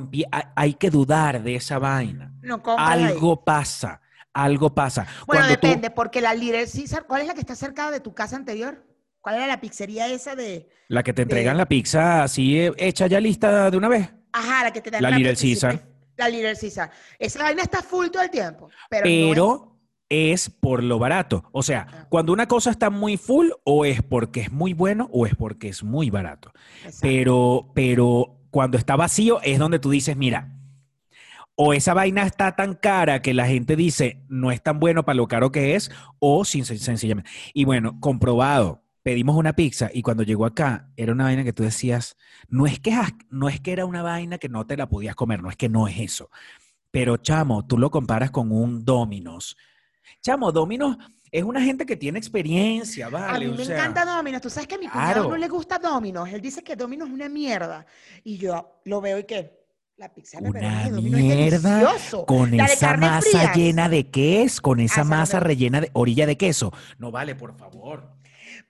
[0.54, 2.34] hay- que dudar de esa vaina.
[2.42, 3.04] No ahí.
[3.04, 4.02] Algo pasa,
[4.34, 5.06] algo pasa.
[5.26, 8.00] Bueno, Cuando tú- depende, porque la Little Caesar, ¿cuál es la que está cerca de
[8.00, 8.84] tu casa anterior?
[9.22, 10.68] ¿Cuál era la pizzería esa de...?
[10.88, 14.12] la que te de- entregan la pizza así eh, hecha ya lista de una vez.
[14.32, 15.95] Ajá, la que te dan La Little pizza- Caesar.
[16.16, 16.90] La Caesar.
[17.18, 18.68] Esa vaina está full todo el tiempo.
[18.90, 21.48] Pero, no es- por lo barato.
[21.52, 22.06] O sea, Ah.
[22.08, 25.68] cuando una cosa está muy full, o es porque es muy bueno o es porque
[25.68, 26.52] es muy barato.
[26.84, 26.98] Exacto.
[27.02, 30.52] Pero, pero cuando está vacío es donde tú dices, mira,
[31.56, 35.16] o esa vaina está tan cara que la gente dice no es tan bueno para
[35.16, 37.30] lo caro que es, o sin, sencillamente.
[37.54, 38.82] Y bueno, comprobado.
[39.06, 42.16] Pedimos una pizza y cuando llegó acá era una vaina que tú decías,
[42.48, 42.92] no es que,
[43.30, 45.68] no es que era una vaina que no te la podías comer, no es que
[45.68, 46.28] no es eso.
[46.90, 49.56] Pero chamo, tú lo comparas con un Domino's.
[50.22, 50.96] Chamo, Domino's
[51.30, 53.46] es una gente que tiene experiencia, A ¿vale?
[53.46, 54.42] mí O me sea, encanta Domino's.
[54.42, 55.28] Tú sabes que a mi cuñado claro.
[55.28, 56.28] no le gusta Domino's.
[56.32, 57.86] Él dice que Domino's es una mierda.
[58.24, 59.66] Y yo lo veo y que
[59.98, 62.26] la pizza de Una es mierda delicioso.
[62.26, 66.72] Con La esa masa llena de queso, con esa masa rellena de orilla de queso.
[66.98, 68.15] No vale, por favor.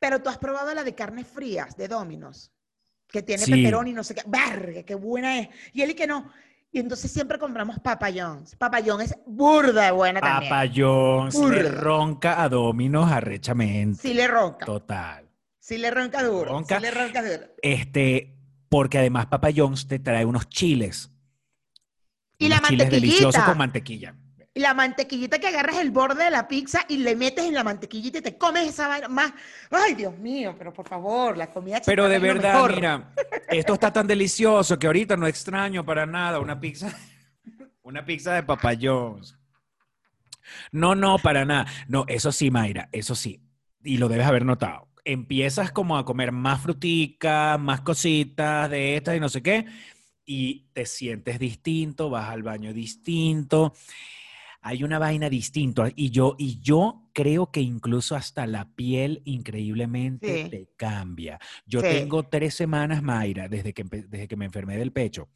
[0.08, 2.52] Pero tú has probado la de carnes frías de Domino's,
[3.08, 3.50] que tiene Sí.
[3.50, 4.22] pepperoni y no sé qué.
[4.24, 5.48] ¡Verga, qué buena es!
[5.72, 6.30] Y él y que no.
[6.70, 8.54] Y entonces siempre compramos Papa John's.
[8.54, 10.48] Papa John's es burda de buena también.
[10.48, 11.80] Papa John's le Burda.
[11.80, 14.00] ronca a Dominos arrechamente.
[14.00, 14.64] Sí le ronca.
[14.64, 15.28] Total.
[15.58, 16.52] Sí le ronca duro.
[16.52, 16.76] Ronca.
[16.76, 17.46] Sí le ronca duro.
[17.60, 18.36] Este,
[18.68, 21.10] porque además Papa John's te trae unos chiles.
[22.38, 23.46] Y la unos chiles deliciosos mantequillita.
[23.46, 24.14] con mantequilla.
[24.56, 27.62] Y la mantequillita que agarras el borde de la pizza y le metes en la
[27.62, 29.34] mantequillita y te comes esa vaina más.
[29.70, 32.74] Ay, Dios mío, pero por favor, la comida Pero de verdad, mejor.
[32.74, 33.12] mira,
[33.50, 36.90] esto está tan delicioso que ahorita no extraño para nada una pizza,
[37.82, 39.38] una pizza de Papa John's.
[40.72, 41.66] No, no, para nada.
[41.86, 43.42] No, eso sí, Mayra, eso sí.
[43.84, 44.88] Y lo debes haber notado.
[45.04, 49.66] Empiezas como a comer más frutica, más cositas de estas y no sé qué,
[50.24, 53.74] y te sientes distinto, vas al baño distinto.
[54.66, 60.42] Hay una vaina distinta y yo, y yo creo que incluso hasta la piel increíblemente
[60.42, 60.50] Sí.
[60.50, 61.38] te cambia.
[61.66, 61.86] Yo Sí.
[61.88, 65.28] tengo tres semanas, Mayra, desde que, desde que me enfermé del pecho,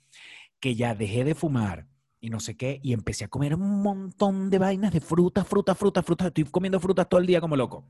[0.59, 1.87] que ya dejé de fumar
[2.21, 5.79] y no sé qué, y empecé a comer un montón de vainas de frutas, frutas,
[5.79, 6.27] frutas, frutas.
[6.27, 7.87] Estoy comiendo frutas todo el día como loco.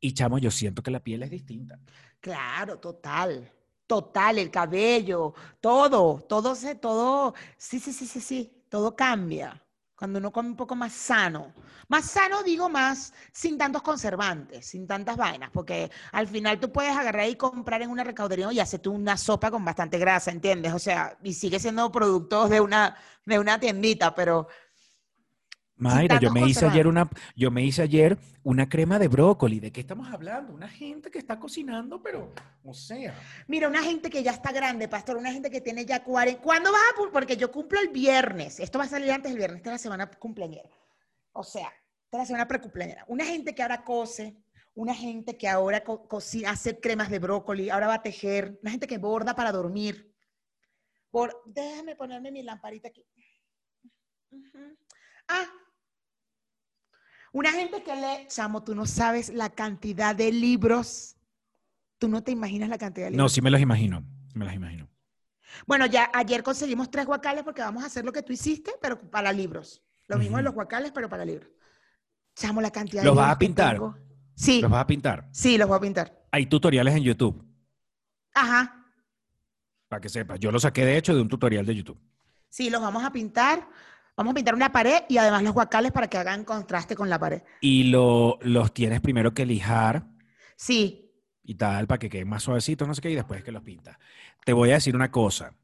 [0.00, 1.78] Y chamo, yo siento que la piel es distinta.
[2.20, 3.52] Claro, total.
[3.86, 9.62] Total, el cabello, todo, todo se, todo, sí, sí, sí, sí, sí, todo cambia.
[9.98, 11.52] Cuando uno come un poco más sano.
[11.88, 16.96] Más sano, digo más, sin tantos conservantes, sin tantas vainas, porque al final tú puedes
[16.96, 20.72] agarrar y comprar en una recaudería y hacerte una sopa con bastante grasa, ¿entiendes?
[20.72, 24.46] O sea, y sigue siendo productos de una, de una tiendita, pero
[25.78, 29.60] Mayra, yo me hice ayer una, yo me hice ayer una crema de brócoli.
[29.60, 30.52] ¿De qué estamos hablando?
[30.52, 32.32] Una gente que está cocinando, pero,
[32.64, 33.14] o sea.
[33.46, 36.42] Mira, una gente que ya está grande, pastor, una gente que tiene ya 40.
[36.42, 37.10] ¿Cuándo vas a.?
[37.12, 38.58] Porque yo cumplo el viernes.
[38.60, 40.68] Esto va a salir antes del viernes, esta es la semana cumpleañera.
[41.32, 41.68] O sea,
[42.04, 43.04] esta es la semana precumpleañera.
[43.06, 44.36] Una gente que ahora cose,
[44.74, 48.72] una gente que ahora co- cocina, hace cremas de brócoli, ahora va a tejer, una
[48.72, 50.12] gente que borda para dormir.
[51.10, 53.06] Por, déjame ponerme mi lamparita aquí.
[54.32, 54.76] Ujú.
[55.28, 55.46] Ah.
[57.32, 61.16] Una gente que lee, chamo, tú no sabes la cantidad de libros.
[61.98, 63.24] Tú no te imaginas la cantidad de libros.
[63.24, 64.02] No, sí me los imagino.
[64.34, 64.88] Me los imagino.
[65.66, 68.98] Bueno, ya ayer conseguimos tres guacales porque vamos a hacer lo que tú hiciste, pero
[69.10, 69.82] para libros.
[70.06, 70.44] Lo mismo Ujú.
[70.44, 71.50] los guacales, pero para libros.
[72.36, 73.72] Chamo, la cantidad ¿Los de vas a pintar?
[73.74, 73.96] tengo.
[74.34, 75.28] Sí, ¿Los vas a pintar?
[75.32, 76.24] sí, los voy a pintar.
[76.30, 77.44] Hay tutoriales en YouTube,
[78.34, 78.84] Ajá,
[79.88, 80.38] para que sepas.
[80.38, 81.98] Yo lo saqué, de hecho, de un tutorial de YouTube.
[82.48, 83.68] sí, los vamos a pintar.
[84.18, 87.18] Vamos a pintar una pared y además los guacales para que hagan contraste con la
[87.18, 87.42] pared.
[87.62, 90.04] Y lo, los tienes primero que lijar
[90.60, 91.08] Sí,
[91.44, 93.96] y tal, para que queden más suavecitos, no sé qué, y después que los pintas.
[94.44, 95.54] Te voy a decir una cosa.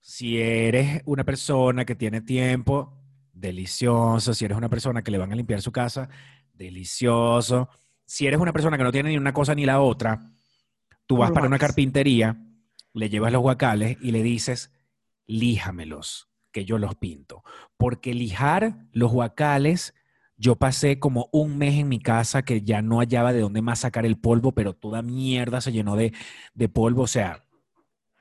[0.00, 2.98] Si eres una persona que tiene tiempo,
[3.32, 4.34] delicioso.
[4.34, 6.08] Si eres una persona que le van a limpiar su casa,
[6.52, 7.70] delicioso.
[8.04, 10.30] Si eres una persona que no tiene ni una cosa ni la otra,
[11.06, 12.36] tú vas para una carpintería,
[12.92, 14.72] le llevas los guacales y le dices,
[15.26, 17.44] líjamelos, que yo los pinto.
[17.76, 19.92] Porque lijar los guacales,
[20.38, 23.80] yo pasé como un mes en mi casa que ya no hallaba de dónde más
[23.80, 26.14] sacar el polvo, pero toda mierda se llenó de,
[26.54, 27.02] de polvo.
[27.02, 27.44] O sea,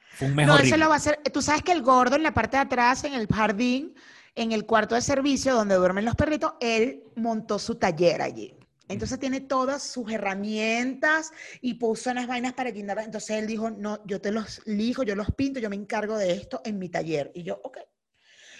[0.09, 0.67] fue un mes no, horrible.
[0.67, 1.21] eso lo va a hacer.
[1.31, 3.95] Tú sabes que el gordo en la parte de atrás, en el jardín,
[4.35, 8.53] en el cuarto de servicio donde duermen los perritos, él montó su taller allí.
[8.89, 12.99] Entonces tiene todas sus herramientas y puso unas vainas para guindar.
[12.99, 16.33] Entonces él dijo, no, yo te los lijo, yo los pinto, yo me encargo de
[16.33, 17.31] esto en mi taller.
[17.33, 17.77] Y yo, ok.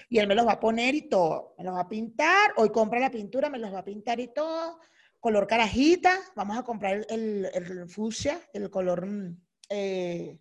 [0.09, 1.55] Y él me los va a poner y todo.
[1.57, 2.53] Me los va a pintar.
[2.57, 4.79] Hoy compra la pintura, me los va a pintar y todo.
[5.19, 6.19] Color carajita.
[6.35, 9.37] Vamos a comprar el, el, fucsia, el color mm,
[9.69, 10.39] eh,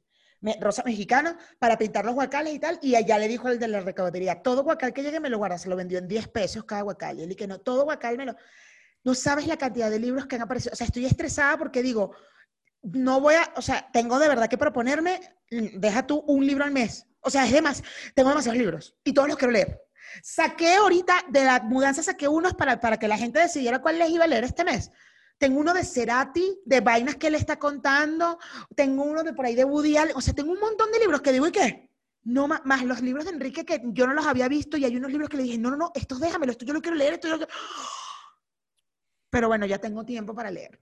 [0.60, 2.78] rosa mexicano, para pintar los guacales y tal.
[2.82, 5.58] Y allá le dijo el de la recaudería, todo guacal que llegue me lo guarda.
[5.58, 7.18] Se lo vendió en 10 pesos cada guacal.
[7.18, 8.36] Y él que no, todo guacal me lo...
[9.02, 10.72] No sabes la cantidad de libros que han aparecido.
[10.72, 12.12] O sea, estoy estresada porque digo,
[12.84, 16.64] no voy a, o sea, tengo de verdad que proponerme, mm, deja tú un libro
[16.64, 17.06] al mes.
[17.24, 17.82] O sea, es demás,
[18.14, 19.80] tengo demasiados libros y todos los quiero leer.
[20.22, 24.10] Saqué ahorita, de la mudanza saqué unos para, para que la gente decidiera cuál les
[24.10, 24.90] iba a leer este mes.
[25.38, 28.38] Tengo uno de Cerati, de vainas que él está contando.
[28.76, 29.96] Tengo uno de por ahí de Woody.
[30.14, 31.90] O sea, tengo un montón de libros que digo, ¿y qué?
[32.22, 34.96] No, ma- más, los libros de Enrique que yo no los había visto y hay
[34.96, 37.14] unos libros que le dije, no, no, no, estos déjamelo, esto yo lo quiero leer,
[37.14, 37.52] esto yo lo quiero...
[39.30, 40.80] Pero bueno, ya tengo tiempo para leer.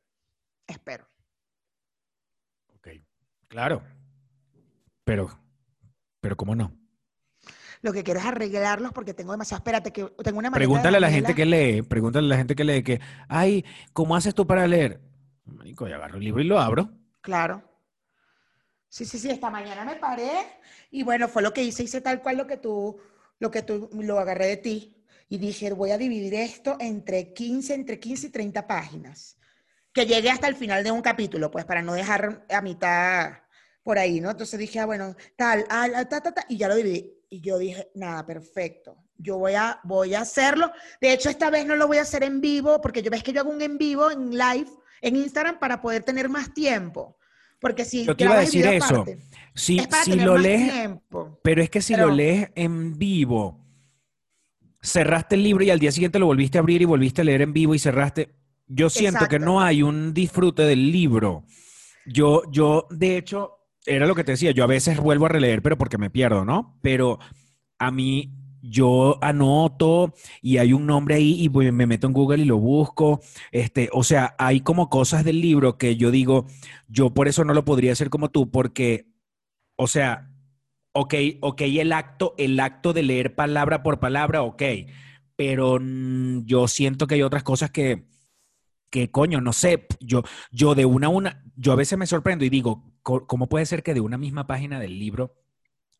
[0.66, 1.08] Espero.
[2.76, 2.88] Ok,
[3.48, 3.82] Claro.
[5.04, 5.41] Pero,
[6.22, 6.72] pero ¿cómo no?
[7.82, 9.58] Lo que quiero es arreglarlos porque tengo demasiado.
[9.58, 12.64] Espérate, que tengo una Pregúntale a la gente que lee, pregúntale a la gente que
[12.64, 15.00] lee que, ay, ¿cómo haces tú para leer?
[15.44, 16.90] Marico, yo agarro el libro y lo abro.
[17.20, 17.62] Claro.
[18.88, 20.30] Sí, sí, sí, esta mañana me paré
[20.92, 23.00] y bueno, fue lo que hice, hice tal cual lo que tú,
[23.40, 27.74] lo que tú, lo agarré de ti y dije, voy a dividir esto entre 15,
[27.74, 29.38] entre 15 y 30 páginas,
[29.92, 33.41] que llegue hasta el final de un capítulo, pues para no dejar a mitad
[33.82, 34.30] por ahí, ¿no?
[34.30, 37.12] Entonces dije, ah, bueno, tal, ah, ta, ta, ta, y ya lo dividí.
[37.30, 38.96] Y yo dije, nada, perfecto.
[39.18, 40.70] Yo voy a, voy a hacerlo.
[41.00, 43.32] De hecho, esta vez no lo voy a hacer en vivo, porque yo ves que
[43.32, 44.66] yo hago un en vivo en live
[45.00, 47.16] en Instagram para poder tener más tiempo.
[47.60, 48.84] Porque si Yo te iba a decir eso.
[49.02, 49.18] aparte,
[49.54, 51.40] Si, es para si tener lo más lees, tiempo.
[51.42, 53.64] pero es que si Pero- lo lees en vivo,
[54.80, 57.42] cerraste el libro y al día siguiente lo volviste a abrir y volviste a leer
[57.42, 58.34] en vivo y cerraste.
[58.66, 61.44] Yo siento que no hay un disfrute del libro.
[62.06, 65.62] Yo, yo, de hecho, era lo que te decía, yo a veces vuelvo a releer,
[65.62, 66.78] pero porque me pierdo, ¿no?
[66.82, 67.18] Pero
[67.78, 72.46] a mí, yo anoto y hay un nombre ahí y me meto en Google y
[72.46, 73.20] lo busco.
[73.50, 76.46] Este, o sea, hay como cosas del libro que yo digo,
[76.88, 79.08] yo por eso no lo podría hacer como tú, porque,
[79.76, 80.30] o sea,
[80.92, 84.62] ok, ok, el acto, el acto de leer palabra por palabra, ok,
[85.36, 85.80] pero
[86.44, 88.06] yo siento que hay otras cosas que,
[88.92, 92.44] que coño, no sé, yo, yo de una a una, yo a veces me sorprendo
[92.44, 95.34] y digo, ¿cómo puede ser que de una misma página del libro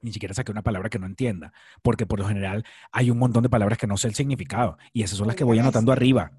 [0.03, 1.55] ni siquiera saqué una palabra que no entienda?
[1.81, 5.03] Porque por lo general hay un montón de palabras que no sé el significado y
[5.03, 6.33] esas son las que voy anotando arriba.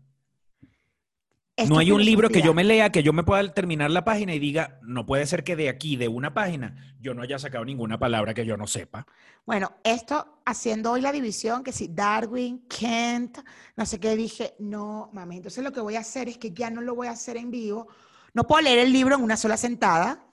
[1.55, 4.03] Esto No hay un libro que yo me lea, que yo me pueda terminar la
[4.03, 7.37] página y diga, no puede ser que de aquí, de una página, yo no haya
[7.37, 9.05] sacado ninguna palabra que yo no sepa.
[9.45, 13.37] Bueno, esto haciendo hoy la división, que si Darwin, Kent,
[13.75, 16.71] no sé qué, dije, no, mami, entonces lo que voy a hacer es que ya
[16.71, 17.87] no lo voy a hacer en vivo.
[18.33, 20.25] No puedo leer el libro en una sola sentada,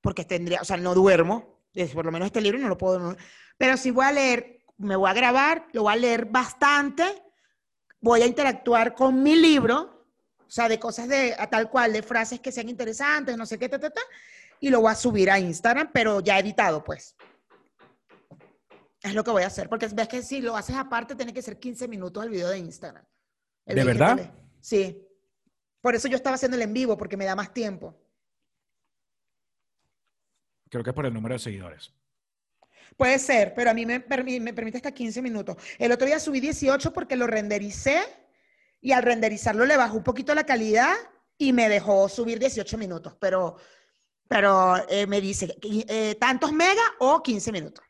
[0.00, 2.98] porque tendría, o sea, no duermo, es- por lo menos este libro no lo puedo,
[2.98, 3.16] no-
[3.56, 7.04] pero si voy a leer, me voy a grabar, lo voy a leer bastante,
[8.00, 9.95] voy a interactuar con mi libro,
[10.46, 13.58] o sea, de cosas de, a tal cual, de frases que sean interesantes, no sé
[13.58, 14.00] qué, ta, ta, ta,
[14.60, 17.16] y lo voy a subir a Instagram, pero ya editado, pues.
[19.02, 21.42] Es lo que voy a hacer, porque ves que si lo haces aparte, tiene que
[21.42, 23.04] ser 15 minutos el video de Instagram.
[23.66, 24.32] El ¿De verdad?
[24.60, 25.02] Sí.
[25.80, 27.94] Por eso yo estaba haciendo el en vivo, porque me da más tiempo.
[30.68, 31.92] Creo que es por el número de seguidores.
[32.96, 35.56] Puede ser, pero a mí me, permi- me permite hasta 15 minutos.
[35.78, 38.02] El otro día subí 18 porque lo rendericé
[38.86, 40.92] y al renderizarlo le bajó un poquito la calidad
[41.36, 43.56] y me dejó subir 18 minutos, pero,
[44.28, 47.84] pero eh, me dice eh, tantos megas o 15 minutos.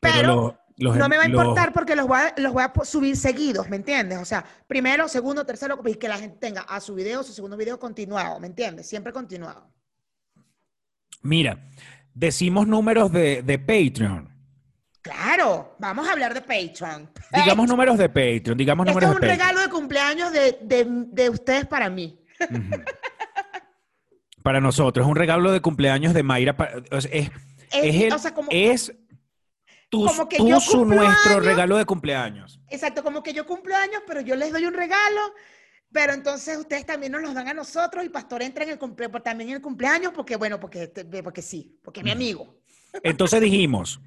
[0.00, 2.64] Pero lo- los- no me va a los- importar porque los voy a, los voy
[2.64, 4.18] a subir seguidos, ¿me entiendes?
[4.18, 7.56] O sea, primero, segundo, tercero, y que la gente tenga a su video, su segundo
[7.56, 8.88] video continuado, ¿me entiendes?
[8.88, 9.72] Siempre continuado.
[11.22, 11.64] Mira,
[12.12, 14.35] decimos números de, de Patreon.
[15.06, 17.08] Claro, vamos a hablar de Patreon.
[17.32, 19.38] Digamos números de Patreon, digamos Este números es un de Patreon.
[19.48, 22.18] regalo de cumpleaños de, de- de ustedes para mí.
[24.42, 26.56] Para nosotros, es un regalo de cumpleaños de Mayra.
[26.56, 27.30] pa- o sea, es,
[27.72, 28.92] Es, es el- o sea, como, es
[29.88, 31.44] tu, como que tu- yo su cumplo nuestro años.
[31.44, 32.60] regalo de cumpleaños.
[32.68, 35.20] exacto, como que yo cumplo años, pero yo les doy un regalo,
[35.92, 39.08] pero entonces ustedes también nos los dan a nosotros y Pastor entra en el cumple,
[39.08, 40.92] también en el cumpleaños porque, bueno, porque,
[41.24, 42.56] porque sí, porque es mi amigo.
[43.02, 44.00] Entonces dijimos,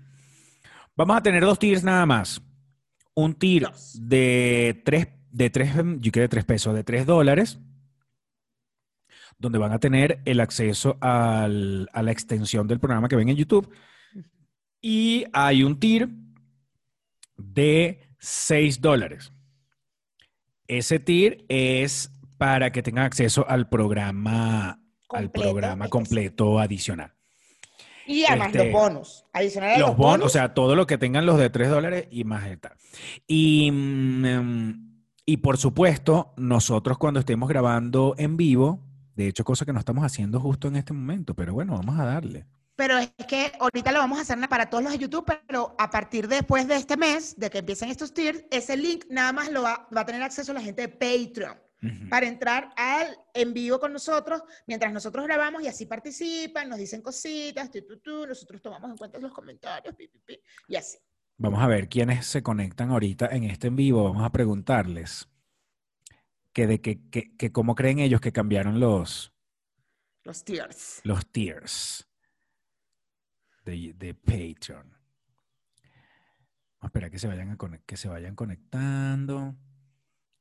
[1.08, 2.42] vamos a tener dos tiers nada más.
[3.16, 3.98] Un tier Dos.
[4.02, 7.60] de tres, de tres, yo creo de tres pesos, de tres dólares,
[9.38, 13.36] donde van a tener el acceso al- a la extensión del programa que ven en
[13.38, 13.70] YouTube.
[14.82, 16.10] Y hay un tier
[17.38, 19.32] de 6 dólares.
[20.68, 27.14] Ese tier es para que tengan acceso al programa, al programa completo adicional.
[28.10, 29.26] Y además Este, los bonos.
[29.34, 30.26] Adicional a Los los, bonos, bonos.
[30.26, 32.74] o sea, todo lo que tengan los de 3 dólares y más de tal.
[33.28, 38.80] Y, mm, y por supuesto, nosotros cuando estemos grabando en vivo,
[39.16, 42.06] de hecho, cosa que no estamos haciendo justo en este momento, pero bueno, vamos a
[42.06, 42.48] darle.
[42.76, 45.92] Pero es que ahorita lo vamos a hacer para todos los de YouTube, pero a
[45.92, 49.52] partir de después de este mes, de que empiecen estos tiers, ese link nada más
[49.52, 51.69] lo va, va a tener acceso la gente de Patreon
[52.10, 57.02] Para entrar al en vivo con nosotros mientras nosotros grabamos y así participan, nos dicen
[57.02, 60.98] cositas, tu, tu, tu, nosotros tomamos en cuenta los comentarios, pi, pi, pi, y así.
[61.38, 64.04] Vamos a ver quiénes se conectan ahorita en este en vivo.
[64.04, 65.30] Vamos a preguntarles
[66.52, 69.32] que de que, que- que cómo creen ellos que cambiaron los,
[70.26, 71.00] Los tiers.
[71.04, 72.10] los tiers
[73.64, 74.90] de, de Patreon.
[74.90, 79.56] Vamos a esperar que se vayan, a que se vayan conectando.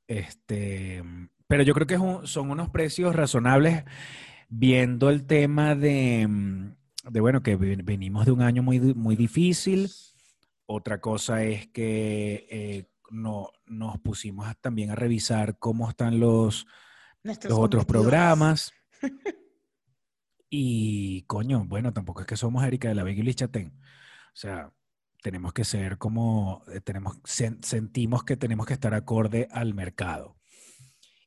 [0.08, 1.04] Este,
[1.46, 3.84] pero yo creo que un- son unos precios razonables
[4.48, 6.74] viendo el tema de, mm,
[7.10, 9.88] de, bueno, que ven- venimos de un año muy, muy difícil.
[10.66, 16.66] Otra cosa es que eh, no, nos pusimos también a revisar cómo están los,
[17.22, 18.72] Nuestros los otros programas.
[20.50, 23.74] Y coño, bueno, tampoco es que somos Erika de la Vega y.
[24.28, 24.72] O sea,
[25.22, 30.36] tenemos que ser como, eh, tenemos, sen- sentimos que tenemos que estar acorde al mercado.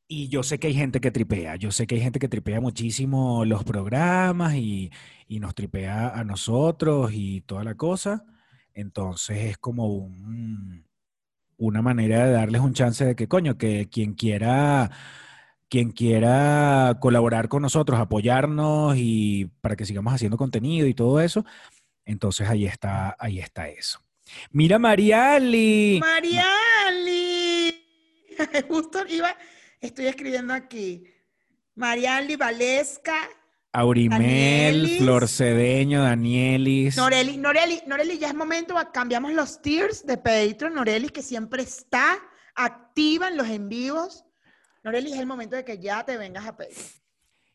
[0.08, 2.60] Y yo sé que hay gente que tripea, yo sé que hay gente que tripea
[2.60, 4.92] muchísimo los programas y,
[5.28, 8.26] y nos tripea a nosotros y toda la cosa.
[8.74, 10.86] Entonces es como un-
[11.58, 14.92] una manera de darles un chance de que, coño, que quien quiera
[15.70, 21.46] quien quiera colaborar con nosotros, apoyarnos y para que sigamos haciendo contenido y todo eso,
[22.06, 24.00] entonces ahí está, ahí está eso.
[24.52, 26.00] Mira, Mariali.
[26.00, 27.86] Mariali.
[28.68, 29.36] Justo iba,
[29.80, 31.04] estoy escribiendo aquí.
[31.76, 33.30] Mariali Valesca.
[33.74, 34.98] Aurimel, Danielis.
[34.98, 36.98] Flor Cedeño, Danielis.
[36.98, 40.74] Noreli, Noreli, Noreli, ya es momento, cambiamos los tiers de Patreon.
[40.74, 42.20] Noreli, que siempre está
[42.56, 44.26] activa en los en vivos.
[44.84, 47.01] Noreli, es el momento de que ya te vengas a Patreon.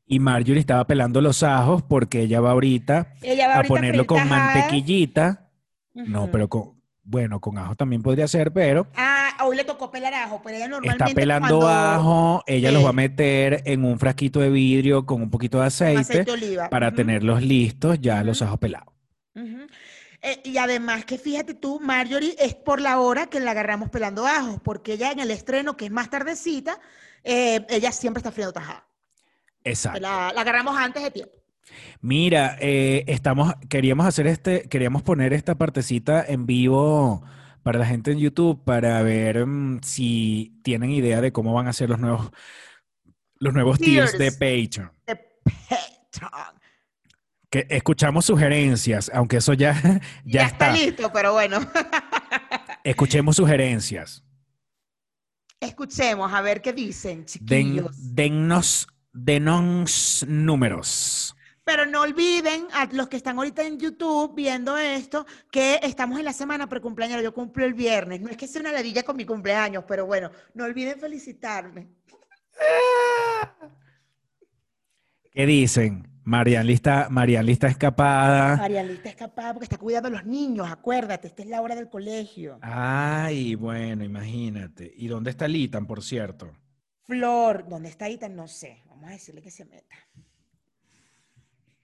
[0.06, 4.06] Y Marjorie estaba pelando los ajos porque ella va ahorita Ella va a ahorita ponerlo
[4.06, 5.50] con mantequillita.
[5.94, 10.12] No, pero con, bueno, con ajo también podría ser, pero Ah, hoy le tocó pelar
[10.14, 13.98] ajo, pero ella normalmente está pelando cuando- ajo, ella los va a meter en un
[13.98, 16.70] frasquito de vidrio con un poquito de aceite, aceite de oliva.
[16.70, 18.92] para tenerlos listos ya los ajos pelados.
[20.22, 24.26] Eh, y además que fíjate tú, Marjorie, es por la hora que la agarramos pelando
[24.26, 26.78] ajos, porque ella en el estreno, que es más tardecita,
[27.22, 28.85] eh, ella siempre está friendo tajada.
[29.66, 30.00] Exacto.
[30.00, 31.32] La, la agarramos antes de tiempo.
[32.00, 37.22] Mira, eh, estamos, queríamos hacer este, queríamos poner esta partecita en vivo
[37.62, 41.72] para la gente en YouTube para ver mm, si tienen idea de cómo van a
[41.72, 42.30] ser los nuevos,
[43.38, 44.30] los nuevos tiers de.
[44.30, 44.92] Patreon.
[45.06, 46.56] De Patreon.
[47.50, 50.72] Que escuchamos sugerencias, aunque eso ya, ya, Ya está está.
[50.72, 51.58] listo, pero bueno.
[52.84, 54.22] Escuchemos sugerencias.
[55.58, 57.96] Escuchemos a ver qué dicen, Den, chiquillos.
[59.16, 61.36] Dennos, denos números.
[61.64, 66.24] Pero no olviden a los que están ahorita en YouTube viendo esto, que estamos en
[66.24, 67.22] la semana precumpleaños.
[67.22, 68.20] Yo cumplo el viernes.
[68.20, 71.88] No es que sea una ladilla con mi cumpleaños, pero bueno, no olviden felicitarme.
[75.32, 76.08] ¿Qué dicen?
[76.22, 76.66] Marian
[77.10, 78.56] Marian está escapada.
[78.56, 80.68] Marian está escapada porque está cuidando a los niños.
[80.70, 82.58] Acuérdate, esta es la hora del colegio.
[82.62, 84.92] Ay, bueno, imagínate.
[84.96, 86.52] ¿Y dónde está Litan, por cierto?
[87.06, 88.28] Flor, ¿dónde está Ita?
[88.28, 88.82] No sé.
[88.88, 89.96] Vamos a decirle que se meta.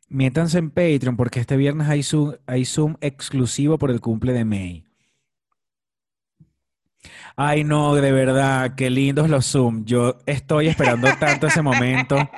[0.08, 4.44] Métanse en Patreon porque este viernes hay Zoom, hay Zoom exclusivo por el cumple de
[4.44, 4.84] May.
[7.36, 9.84] Ay, no, de verdad, qué lindos los Zoom.
[9.84, 12.16] Yo estoy esperando tanto ese momento.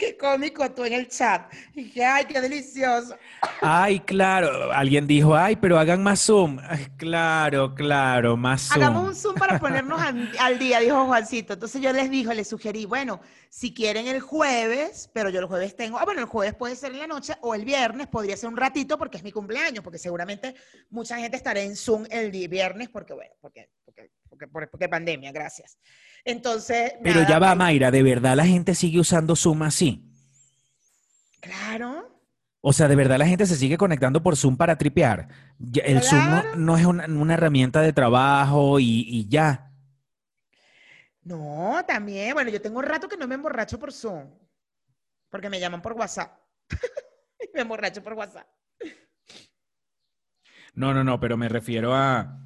[0.00, 1.52] Qué cómico tú en el chat.
[1.74, 3.14] Y dije, ay, qué delicioso.
[3.60, 4.72] Ay, claro.
[4.72, 6.58] Alguien dijo, ay, pero hagan más Zoom.
[6.66, 8.82] Ay, claro, claro, más Zoom.
[8.82, 11.52] Hagamos un Zoom para ponernos al, al día, dijo Juancito.
[11.52, 13.20] Entonces yo les dijo, les sugerí, bueno,
[13.50, 16.92] si quieren el jueves, pero yo el jueves tengo, ah, bueno, el jueves puede ser
[16.92, 19.98] en la noche o el viernes, podría ser un ratito porque es mi cumpleaños, porque
[19.98, 20.54] seguramente
[20.88, 25.30] mucha gente estará en Zoom el viernes porque, bueno, porque, porque, porque, porque, porque pandemia,
[25.30, 25.76] gracias.
[26.24, 30.06] Entonces, Pero ya va, ahí- Mayra, ¿de verdad la gente sigue usando Zoom así?
[31.40, 32.06] Claro.
[32.60, 35.28] O sea, ¿de verdad la gente se sigue conectando por Zoom para tripear?
[35.82, 36.22] El Zoom
[36.58, 39.72] no, es una, una herramienta de trabajo y, y ya.
[41.22, 44.26] No, también, bueno, yo tengo un rato que no me emborracho por Zoom,
[45.30, 46.38] porque me llaman por WhatsApp.
[47.40, 48.46] Y me emborracho por WhatsApp.
[50.74, 52.40] No, no, no, pero me refiero a,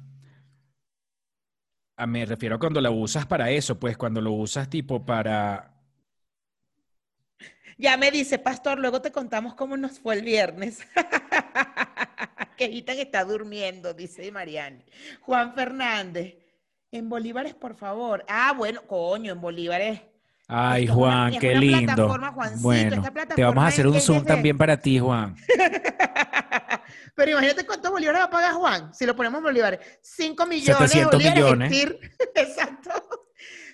[1.97, 5.71] a- me refiero a cuando la usas para eso, pues cuando lo usas tipo para...
[7.77, 10.79] Ya me dice, pastor, luego te contamos cómo nos fue el viernes.
[12.57, 14.85] que Gitan está durmiendo, dice Mariane.
[15.21, 16.37] Juan Fernández,
[16.91, 18.23] en Bolívares, por favor.
[18.29, 20.01] Ah, bueno, coño, en Bolívares.
[20.47, 21.93] Ay, Esto es una- Juan, es qué lindo.
[21.95, 23.03] plataforma, Juancito, Bueno,
[23.35, 25.35] te vamos a hacer un Zoom desde- también para ti, Juan.
[27.15, 29.79] Pero imagínate cuántos bolívares va a pagar Juan si lo ponemos en bolívares.
[30.01, 31.71] 5 millones 700 de bolívares millones.
[31.71, 32.11] el TIR.
[32.35, 32.91] Exacto.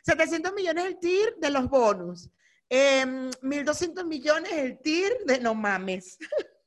[0.04, 2.30] 700 millones el TIR de los bonus.
[2.70, 6.18] Em, 1.200 millones el TIR de no mames.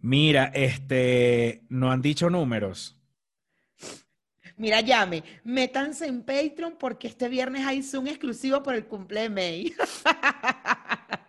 [0.00, 2.94] Mira, este, no han dicho números.
[4.56, 9.30] Mira, llame, métanse en Patreon porque este viernes hay Zoom exclusivo por el cumple de
[9.30, 9.74] May.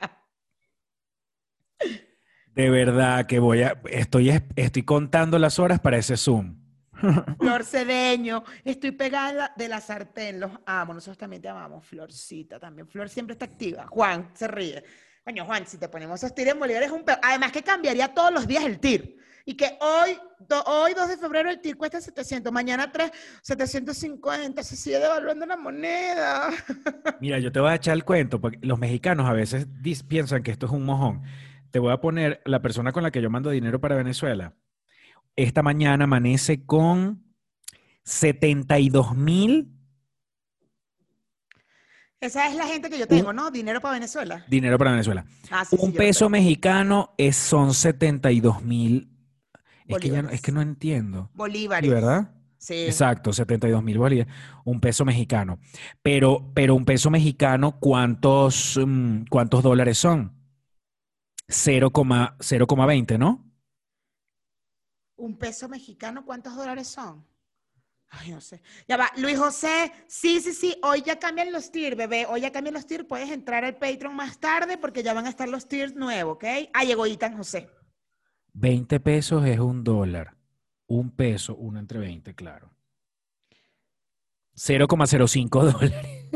[2.60, 6.57] De verdad que voy a, estoy, es- estoy contando las horas para ese Zoom.
[7.39, 12.86] Flor Cedeño, estoy pegada de la sartén, los amo, nosotros también te amamos, Florcita también,
[12.89, 14.84] Flor siempre está activa, Juan se ríe.
[15.24, 17.20] Coño, Juan, si te ponemos esos tiros en Bolívar es un peor.
[17.24, 19.16] Además que cambiaría todos los días el TIR.
[19.45, 20.18] Y que hoy,
[20.49, 23.10] do- hoy 2 de febrero, el TIR cuesta 700, mañana 3,
[23.41, 26.49] 750, se sigue devaluando la moneda.
[27.22, 29.66] Mira, yo te voy a echar el cuento, porque los mexicanos a veces
[30.10, 31.22] piensan que esto es un mojón.
[31.72, 34.55] Te voy a poner la persona con la que yo mando dinero para Venezuela.
[35.36, 37.24] Esta mañana amanece con
[38.03, 39.72] 72 mil
[42.20, 43.51] Esa es la gente que yo tengo, ¿no?
[43.51, 44.43] Dinero para Venezuela.
[44.49, 45.26] dinero para Venezuela.
[45.51, 49.09] Ah, sí, Un peso mexicano es, son 72 mil.
[49.86, 51.30] Es que, ya no, es que no entiendo.
[51.34, 51.88] Bolívares.
[51.88, 52.32] ¿Sí, verdad?
[52.57, 52.74] Sí.
[52.86, 54.34] Exacto, 72 mil bolívares.
[54.65, 55.59] Un peso mexicano.
[56.01, 60.38] Pero, pero un peso mexicano, ¿cuántos, mm, cuántos dólares son?
[61.50, 63.45] 0,- 0,20, ¿no?
[65.16, 67.28] Un peso mexicano, ¿cuántos dólares son?
[68.12, 68.62] Ay, no sé.
[68.88, 72.52] Ya va, Luis José, sí, sí, sí, hoy ya cambian los tiers, bebé, hoy ya
[72.52, 75.68] cambian los tiers, puedes entrar al Patreon más tarde porque ya van a estar los
[75.68, 76.45] tiers nuevos, ¿ok?
[76.74, 77.70] Ah, llegó Itan José.
[78.54, 80.36] 20 pesos es un dólar.
[80.88, 82.74] Un peso, uno entre 20, claro.
[84.56, 86.30] 0,05 dólares.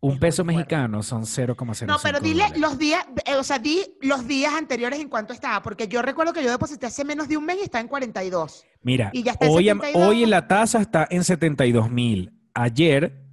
[0.00, 2.60] Un Es peso mexicano son 0,05 No, pero dile dólares.
[2.60, 6.32] los días, eh, o sea, di los días anteriores en cuánto estaba, porque yo recuerdo
[6.32, 8.64] que yo deposité hace menos de un mes y está en 42.
[8.82, 10.06] Mira, y ya está en hoy, 72.
[10.06, 12.32] hoy la tasa está en 72 mil.
[12.54, 13.24] Ayer,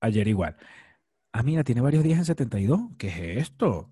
[0.00, 0.56] ayer igual.
[1.32, 2.80] Ah, mira, tiene varios días en 72.
[2.98, 3.90] ¿Qué es esto?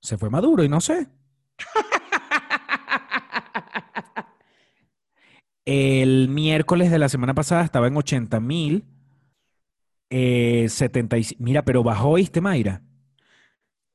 [0.00, 1.08] Se fue Maduro y no sé.
[5.66, 8.84] El miércoles de la semana pasada estaba en 80 mil.
[10.16, 12.82] Eh, 75 Mira, pero bajó, ¿viste, Mayra?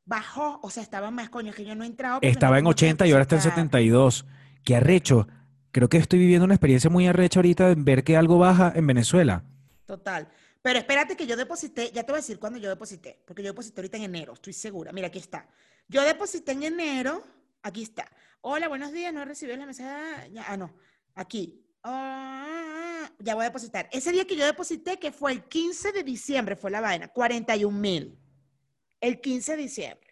[0.05, 2.20] Bajó, o sea, estaba más coño, que yo no he entrado.
[2.22, 3.55] Estaba no- en no puedo 80 y ahora está en depositar.
[3.63, 4.26] 72.
[4.65, 5.28] Qué arrecho.
[5.72, 8.88] Creo que estoy viviendo una experiencia muy arrecha ahorita de ver que algo baja en
[8.88, 9.43] Venezuela.
[9.86, 10.28] Total.
[10.61, 13.49] Pero espérate que yo deposité, ya te voy a decir cuándo yo deposité, porque yo
[13.51, 14.91] deposité ahorita en enero, estoy segura.
[14.91, 15.47] Mira, aquí está.
[15.88, 17.24] Yo deposité en enero,
[17.63, 18.05] aquí está.
[18.41, 20.32] Hola, buenos días, no he recibido la mensaje.
[20.34, 20.74] ya- ah, no,
[21.15, 21.63] aquí.
[21.84, 22.59] Ah,
[23.20, 23.88] ya voy a depositar.
[23.91, 27.78] Ese día que yo deposité, que fue el 15 de diciembre, fue la vaina, 41
[27.78, 28.17] mil.
[29.01, 30.07] El 15 de diciembre.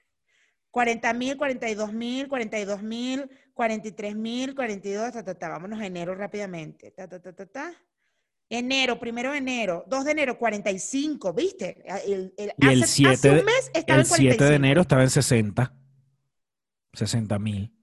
[0.72, 5.50] 40 mil, 42 mil, 42 mil, 43 mil, 42, ta, ta, ta.
[5.50, 6.92] Vámonos a enero rápidamente.
[6.92, 7.74] Ta, ta, ta, ta, ta.
[8.50, 11.84] Enero, primero de enero, 2 de enero, 45, ¿viste?
[12.06, 14.38] El, el- Y el hace, 7 hace de- un mes estaba El en 7 de
[14.38, 14.54] 45.
[14.54, 15.74] enero estaba en 60.
[16.94, 17.74] 60 mil.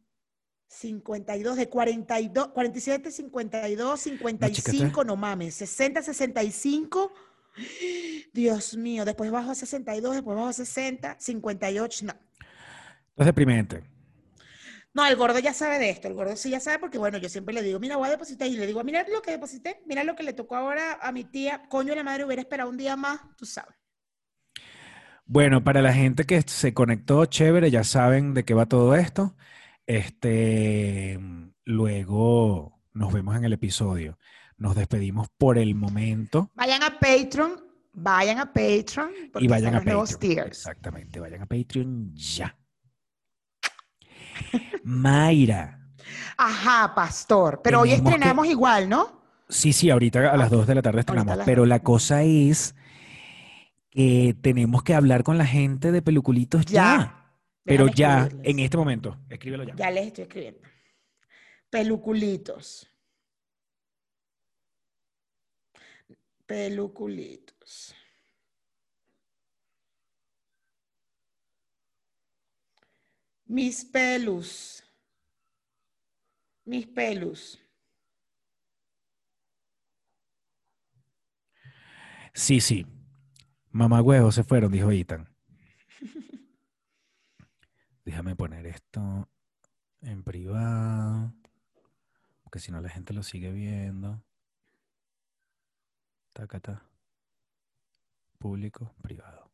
[0.68, 7.12] 52, de 42, 47, 52, 55, no mames, 60, 65.
[8.32, 12.14] Dios mío, después bajo a 62, después bajo a 60, 58, no.
[13.16, 13.84] Es deprimente.
[14.92, 17.28] No, el gordo ya sabe de esto, el gordo sí ya sabe porque, bueno, yo
[17.28, 20.04] siempre le digo, mira, voy a depositar y le digo, mira lo que deposité, mira
[20.04, 22.94] lo que le tocó ahora a mi tía, coño la madre, hubiera esperado un día
[22.94, 23.74] más, tú sabes.
[25.26, 29.34] Bueno, para la gente que se conectó, chévere, ya saben de qué va todo esto.
[29.86, 31.18] Este,
[31.64, 34.18] luego nos vemos en el episodio.
[34.56, 37.60] Nos despedimos por el momento Vayan a Patreon,
[37.92, 39.10] vayan a Patreon,
[39.40, 40.46] y vayan a Patreon.
[40.46, 42.56] Exactamente, vayan a Patreon ya.
[44.84, 45.80] Mayra,
[46.36, 49.22] Ajá, pastor, pero hoy que- estrenamos igual, ¿no?
[49.48, 52.74] sí, sí, ahorita a las 2 de la tarde estrenamos, pero la cosa es
[53.90, 56.72] que tenemos que hablar con la gente de Peluculitos ya.
[56.82, 57.23] Ya.
[57.64, 59.74] Pero Déjame ya, en este momento, escríbelo ya.
[59.74, 60.60] Ya les estoy escribiendo.
[61.70, 62.88] Peluculitos.
[66.46, 67.94] Peluculitos.
[73.46, 74.82] Mis pelus.
[76.66, 77.58] Mis pelus.
[82.34, 82.86] Sí, sí.
[83.70, 85.28] Mamá huevos se fueron, dijo Ethan.
[88.04, 89.28] Déjame poner esto
[90.02, 91.32] en privado,
[92.42, 94.22] porque si no la gente lo sigue viendo.
[96.32, 96.82] Tacata.
[98.38, 99.50] Público, privado.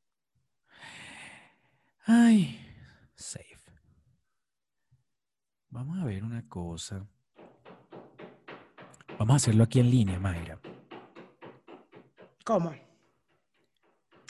[2.06, 2.58] Ay,
[3.14, 3.56] safe.
[5.68, 7.06] Vamos a ver una cosa.
[9.16, 10.58] Vamos a hacerlo aquí en línea, Mayra.
[12.44, 12.72] ¿Cómo?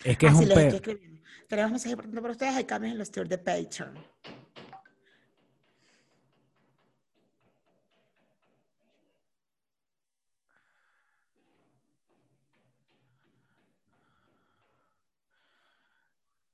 [0.05, 1.10] Es que es Así un les pe- estoy escribiendo.
[1.51, 2.55] Tenemos mensajes importantes para ustedes.
[2.55, 3.95] Hay cambios en los tiers de Patreon.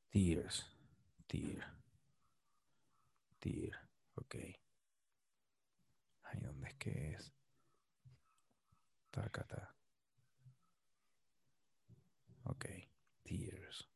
[0.08, 0.66] Tiers.
[1.26, 1.64] Tier.
[3.38, 3.76] Tier.
[4.14, 4.34] Ok.
[6.22, 7.34] Ay, ¿dónde es que es?
[9.10, 9.74] Tacata.
[12.44, 12.64] Ok.
[13.24, 13.95] Tiers.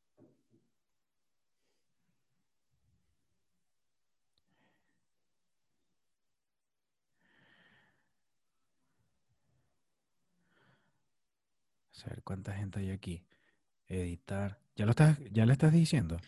[12.07, 13.25] A ver cuánta gente hay aquí.
[13.87, 14.61] Editar.
[14.77, 16.19] ¿Ya lo estás, ya le estás diciendo?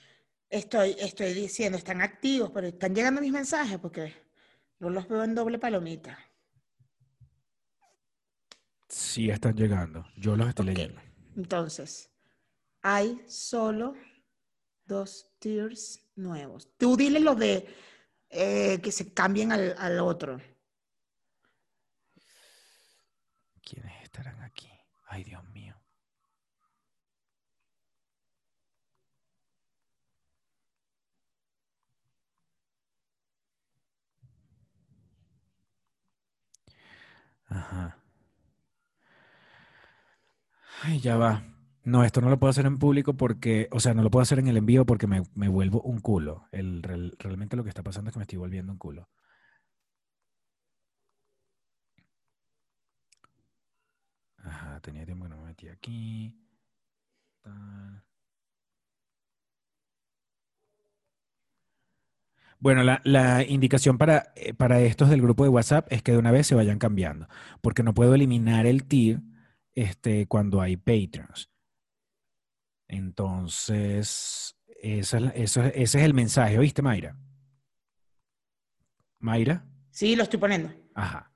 [0.50, 4.14] Estoy, estoy diciendo, están activos, pero están llegando mis mensajes porque
[4.78, 6.18] no los veo en doble palomita.
[8.88, 10.06] Sí, están llegando.
[10.16, 11.00] Yo los estoy leyendo.
[11.36, 12.10] Entonces,
[12.82, 13.94] hay solo
[14.84, 16.68] dos tiers nuevos.
[16.76, 17.66] Tú dile lo de
[18.28, 20.38] eh, que se cambien al, al otro.
[23.62, 24.71] ¿Quiénes estarán aquí?
[25.12, 25.76] Ay, Dios mío.
[37.48, 37.96] Ajá.
[40.82, 41.42] Ay, ya va.
[41.84, 44.38] No, esto no lo puedo hacer en público porque, o sea, no lo puedo hacer
[44.38, 46.46] en el envío porque me, me vuelvo un culo.
[46.52, 49.08] El, real- realmente lo que está pasando es que me estoy volviendo un culo.
[54.44, 56.36] Ajá, tenía tiempo que no me metí aquí.
[57.40, 58.02] tal.
[62.58, 66.18] Bueno, la, la indicación para, eh, para estos del grupo de WhatsApp es que de
[66.18, 67.26] una vez se vayan cambiando,
[67.60, 69.20] porque no puedo eliminar el tier
[69.74, 71.50] este, cuando hay Patreons.
[72.86, 77.16] Entonces, es eso ese es el mensaje, ¿oíste, Mayra?
[79.18, 80.72] Mayra, Sí, lo estoy poniendo.
[80.94, 81.31] ajá.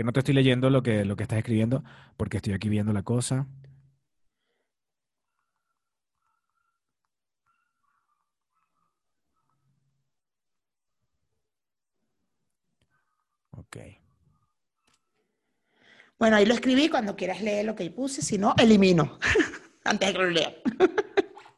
[0.00, 1.84] Que no te estoy leyendo lo que, lo que estás escribiendo,
[2.16, 3.46] porque estoy aquí viendo la cosa.
[13.50, 13.76] Ok.
[16.18, 16.88] Bueno, ahí lo escribí.
[16.88, 19.18] Cuando quieras leer lo que ahí puse, si no, elimino.
[19.84, 20.54] Antes de que lo lea.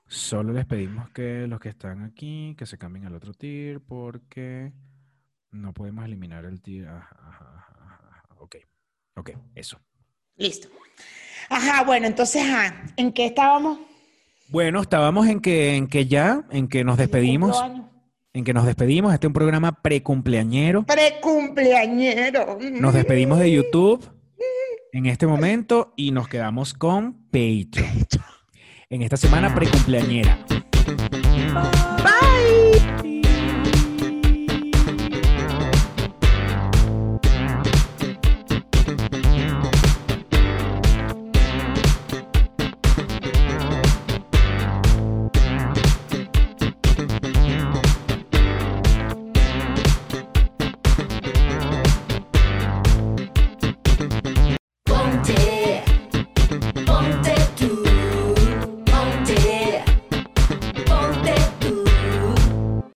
[0.08, 4.72] Solo les pedimos que los que están aquí, que se cambien al otro tier, porque
[5.52, 6.88] no podemos eliminar el tier.
[6.88, 7.71] Ajá, ajá.
[9.16, 9.78] Ok, eso.
[10.36, 10.68] Listo.
[11.48, 13.78] Ajá, bueno, entonces, ajá, ¿en qué estábamos?
[14.48, 17.62] Bueno, estábamos en que, en que ya, en que nos despedimos,
[18.32, 19.12] en que nos despedimos.
[19.14, 20.84] Este es un programa precumpleañero.
[20.84, 22.58] Precumpleañero.
[22.60, 24.08] Nos despedimos de YouTube
[24.92, 28.06] en este momento y nos quedamos con Patreon.
[28.90, 30.44] En esta semana precumpleañera.
[32.02, 33.11] Bye.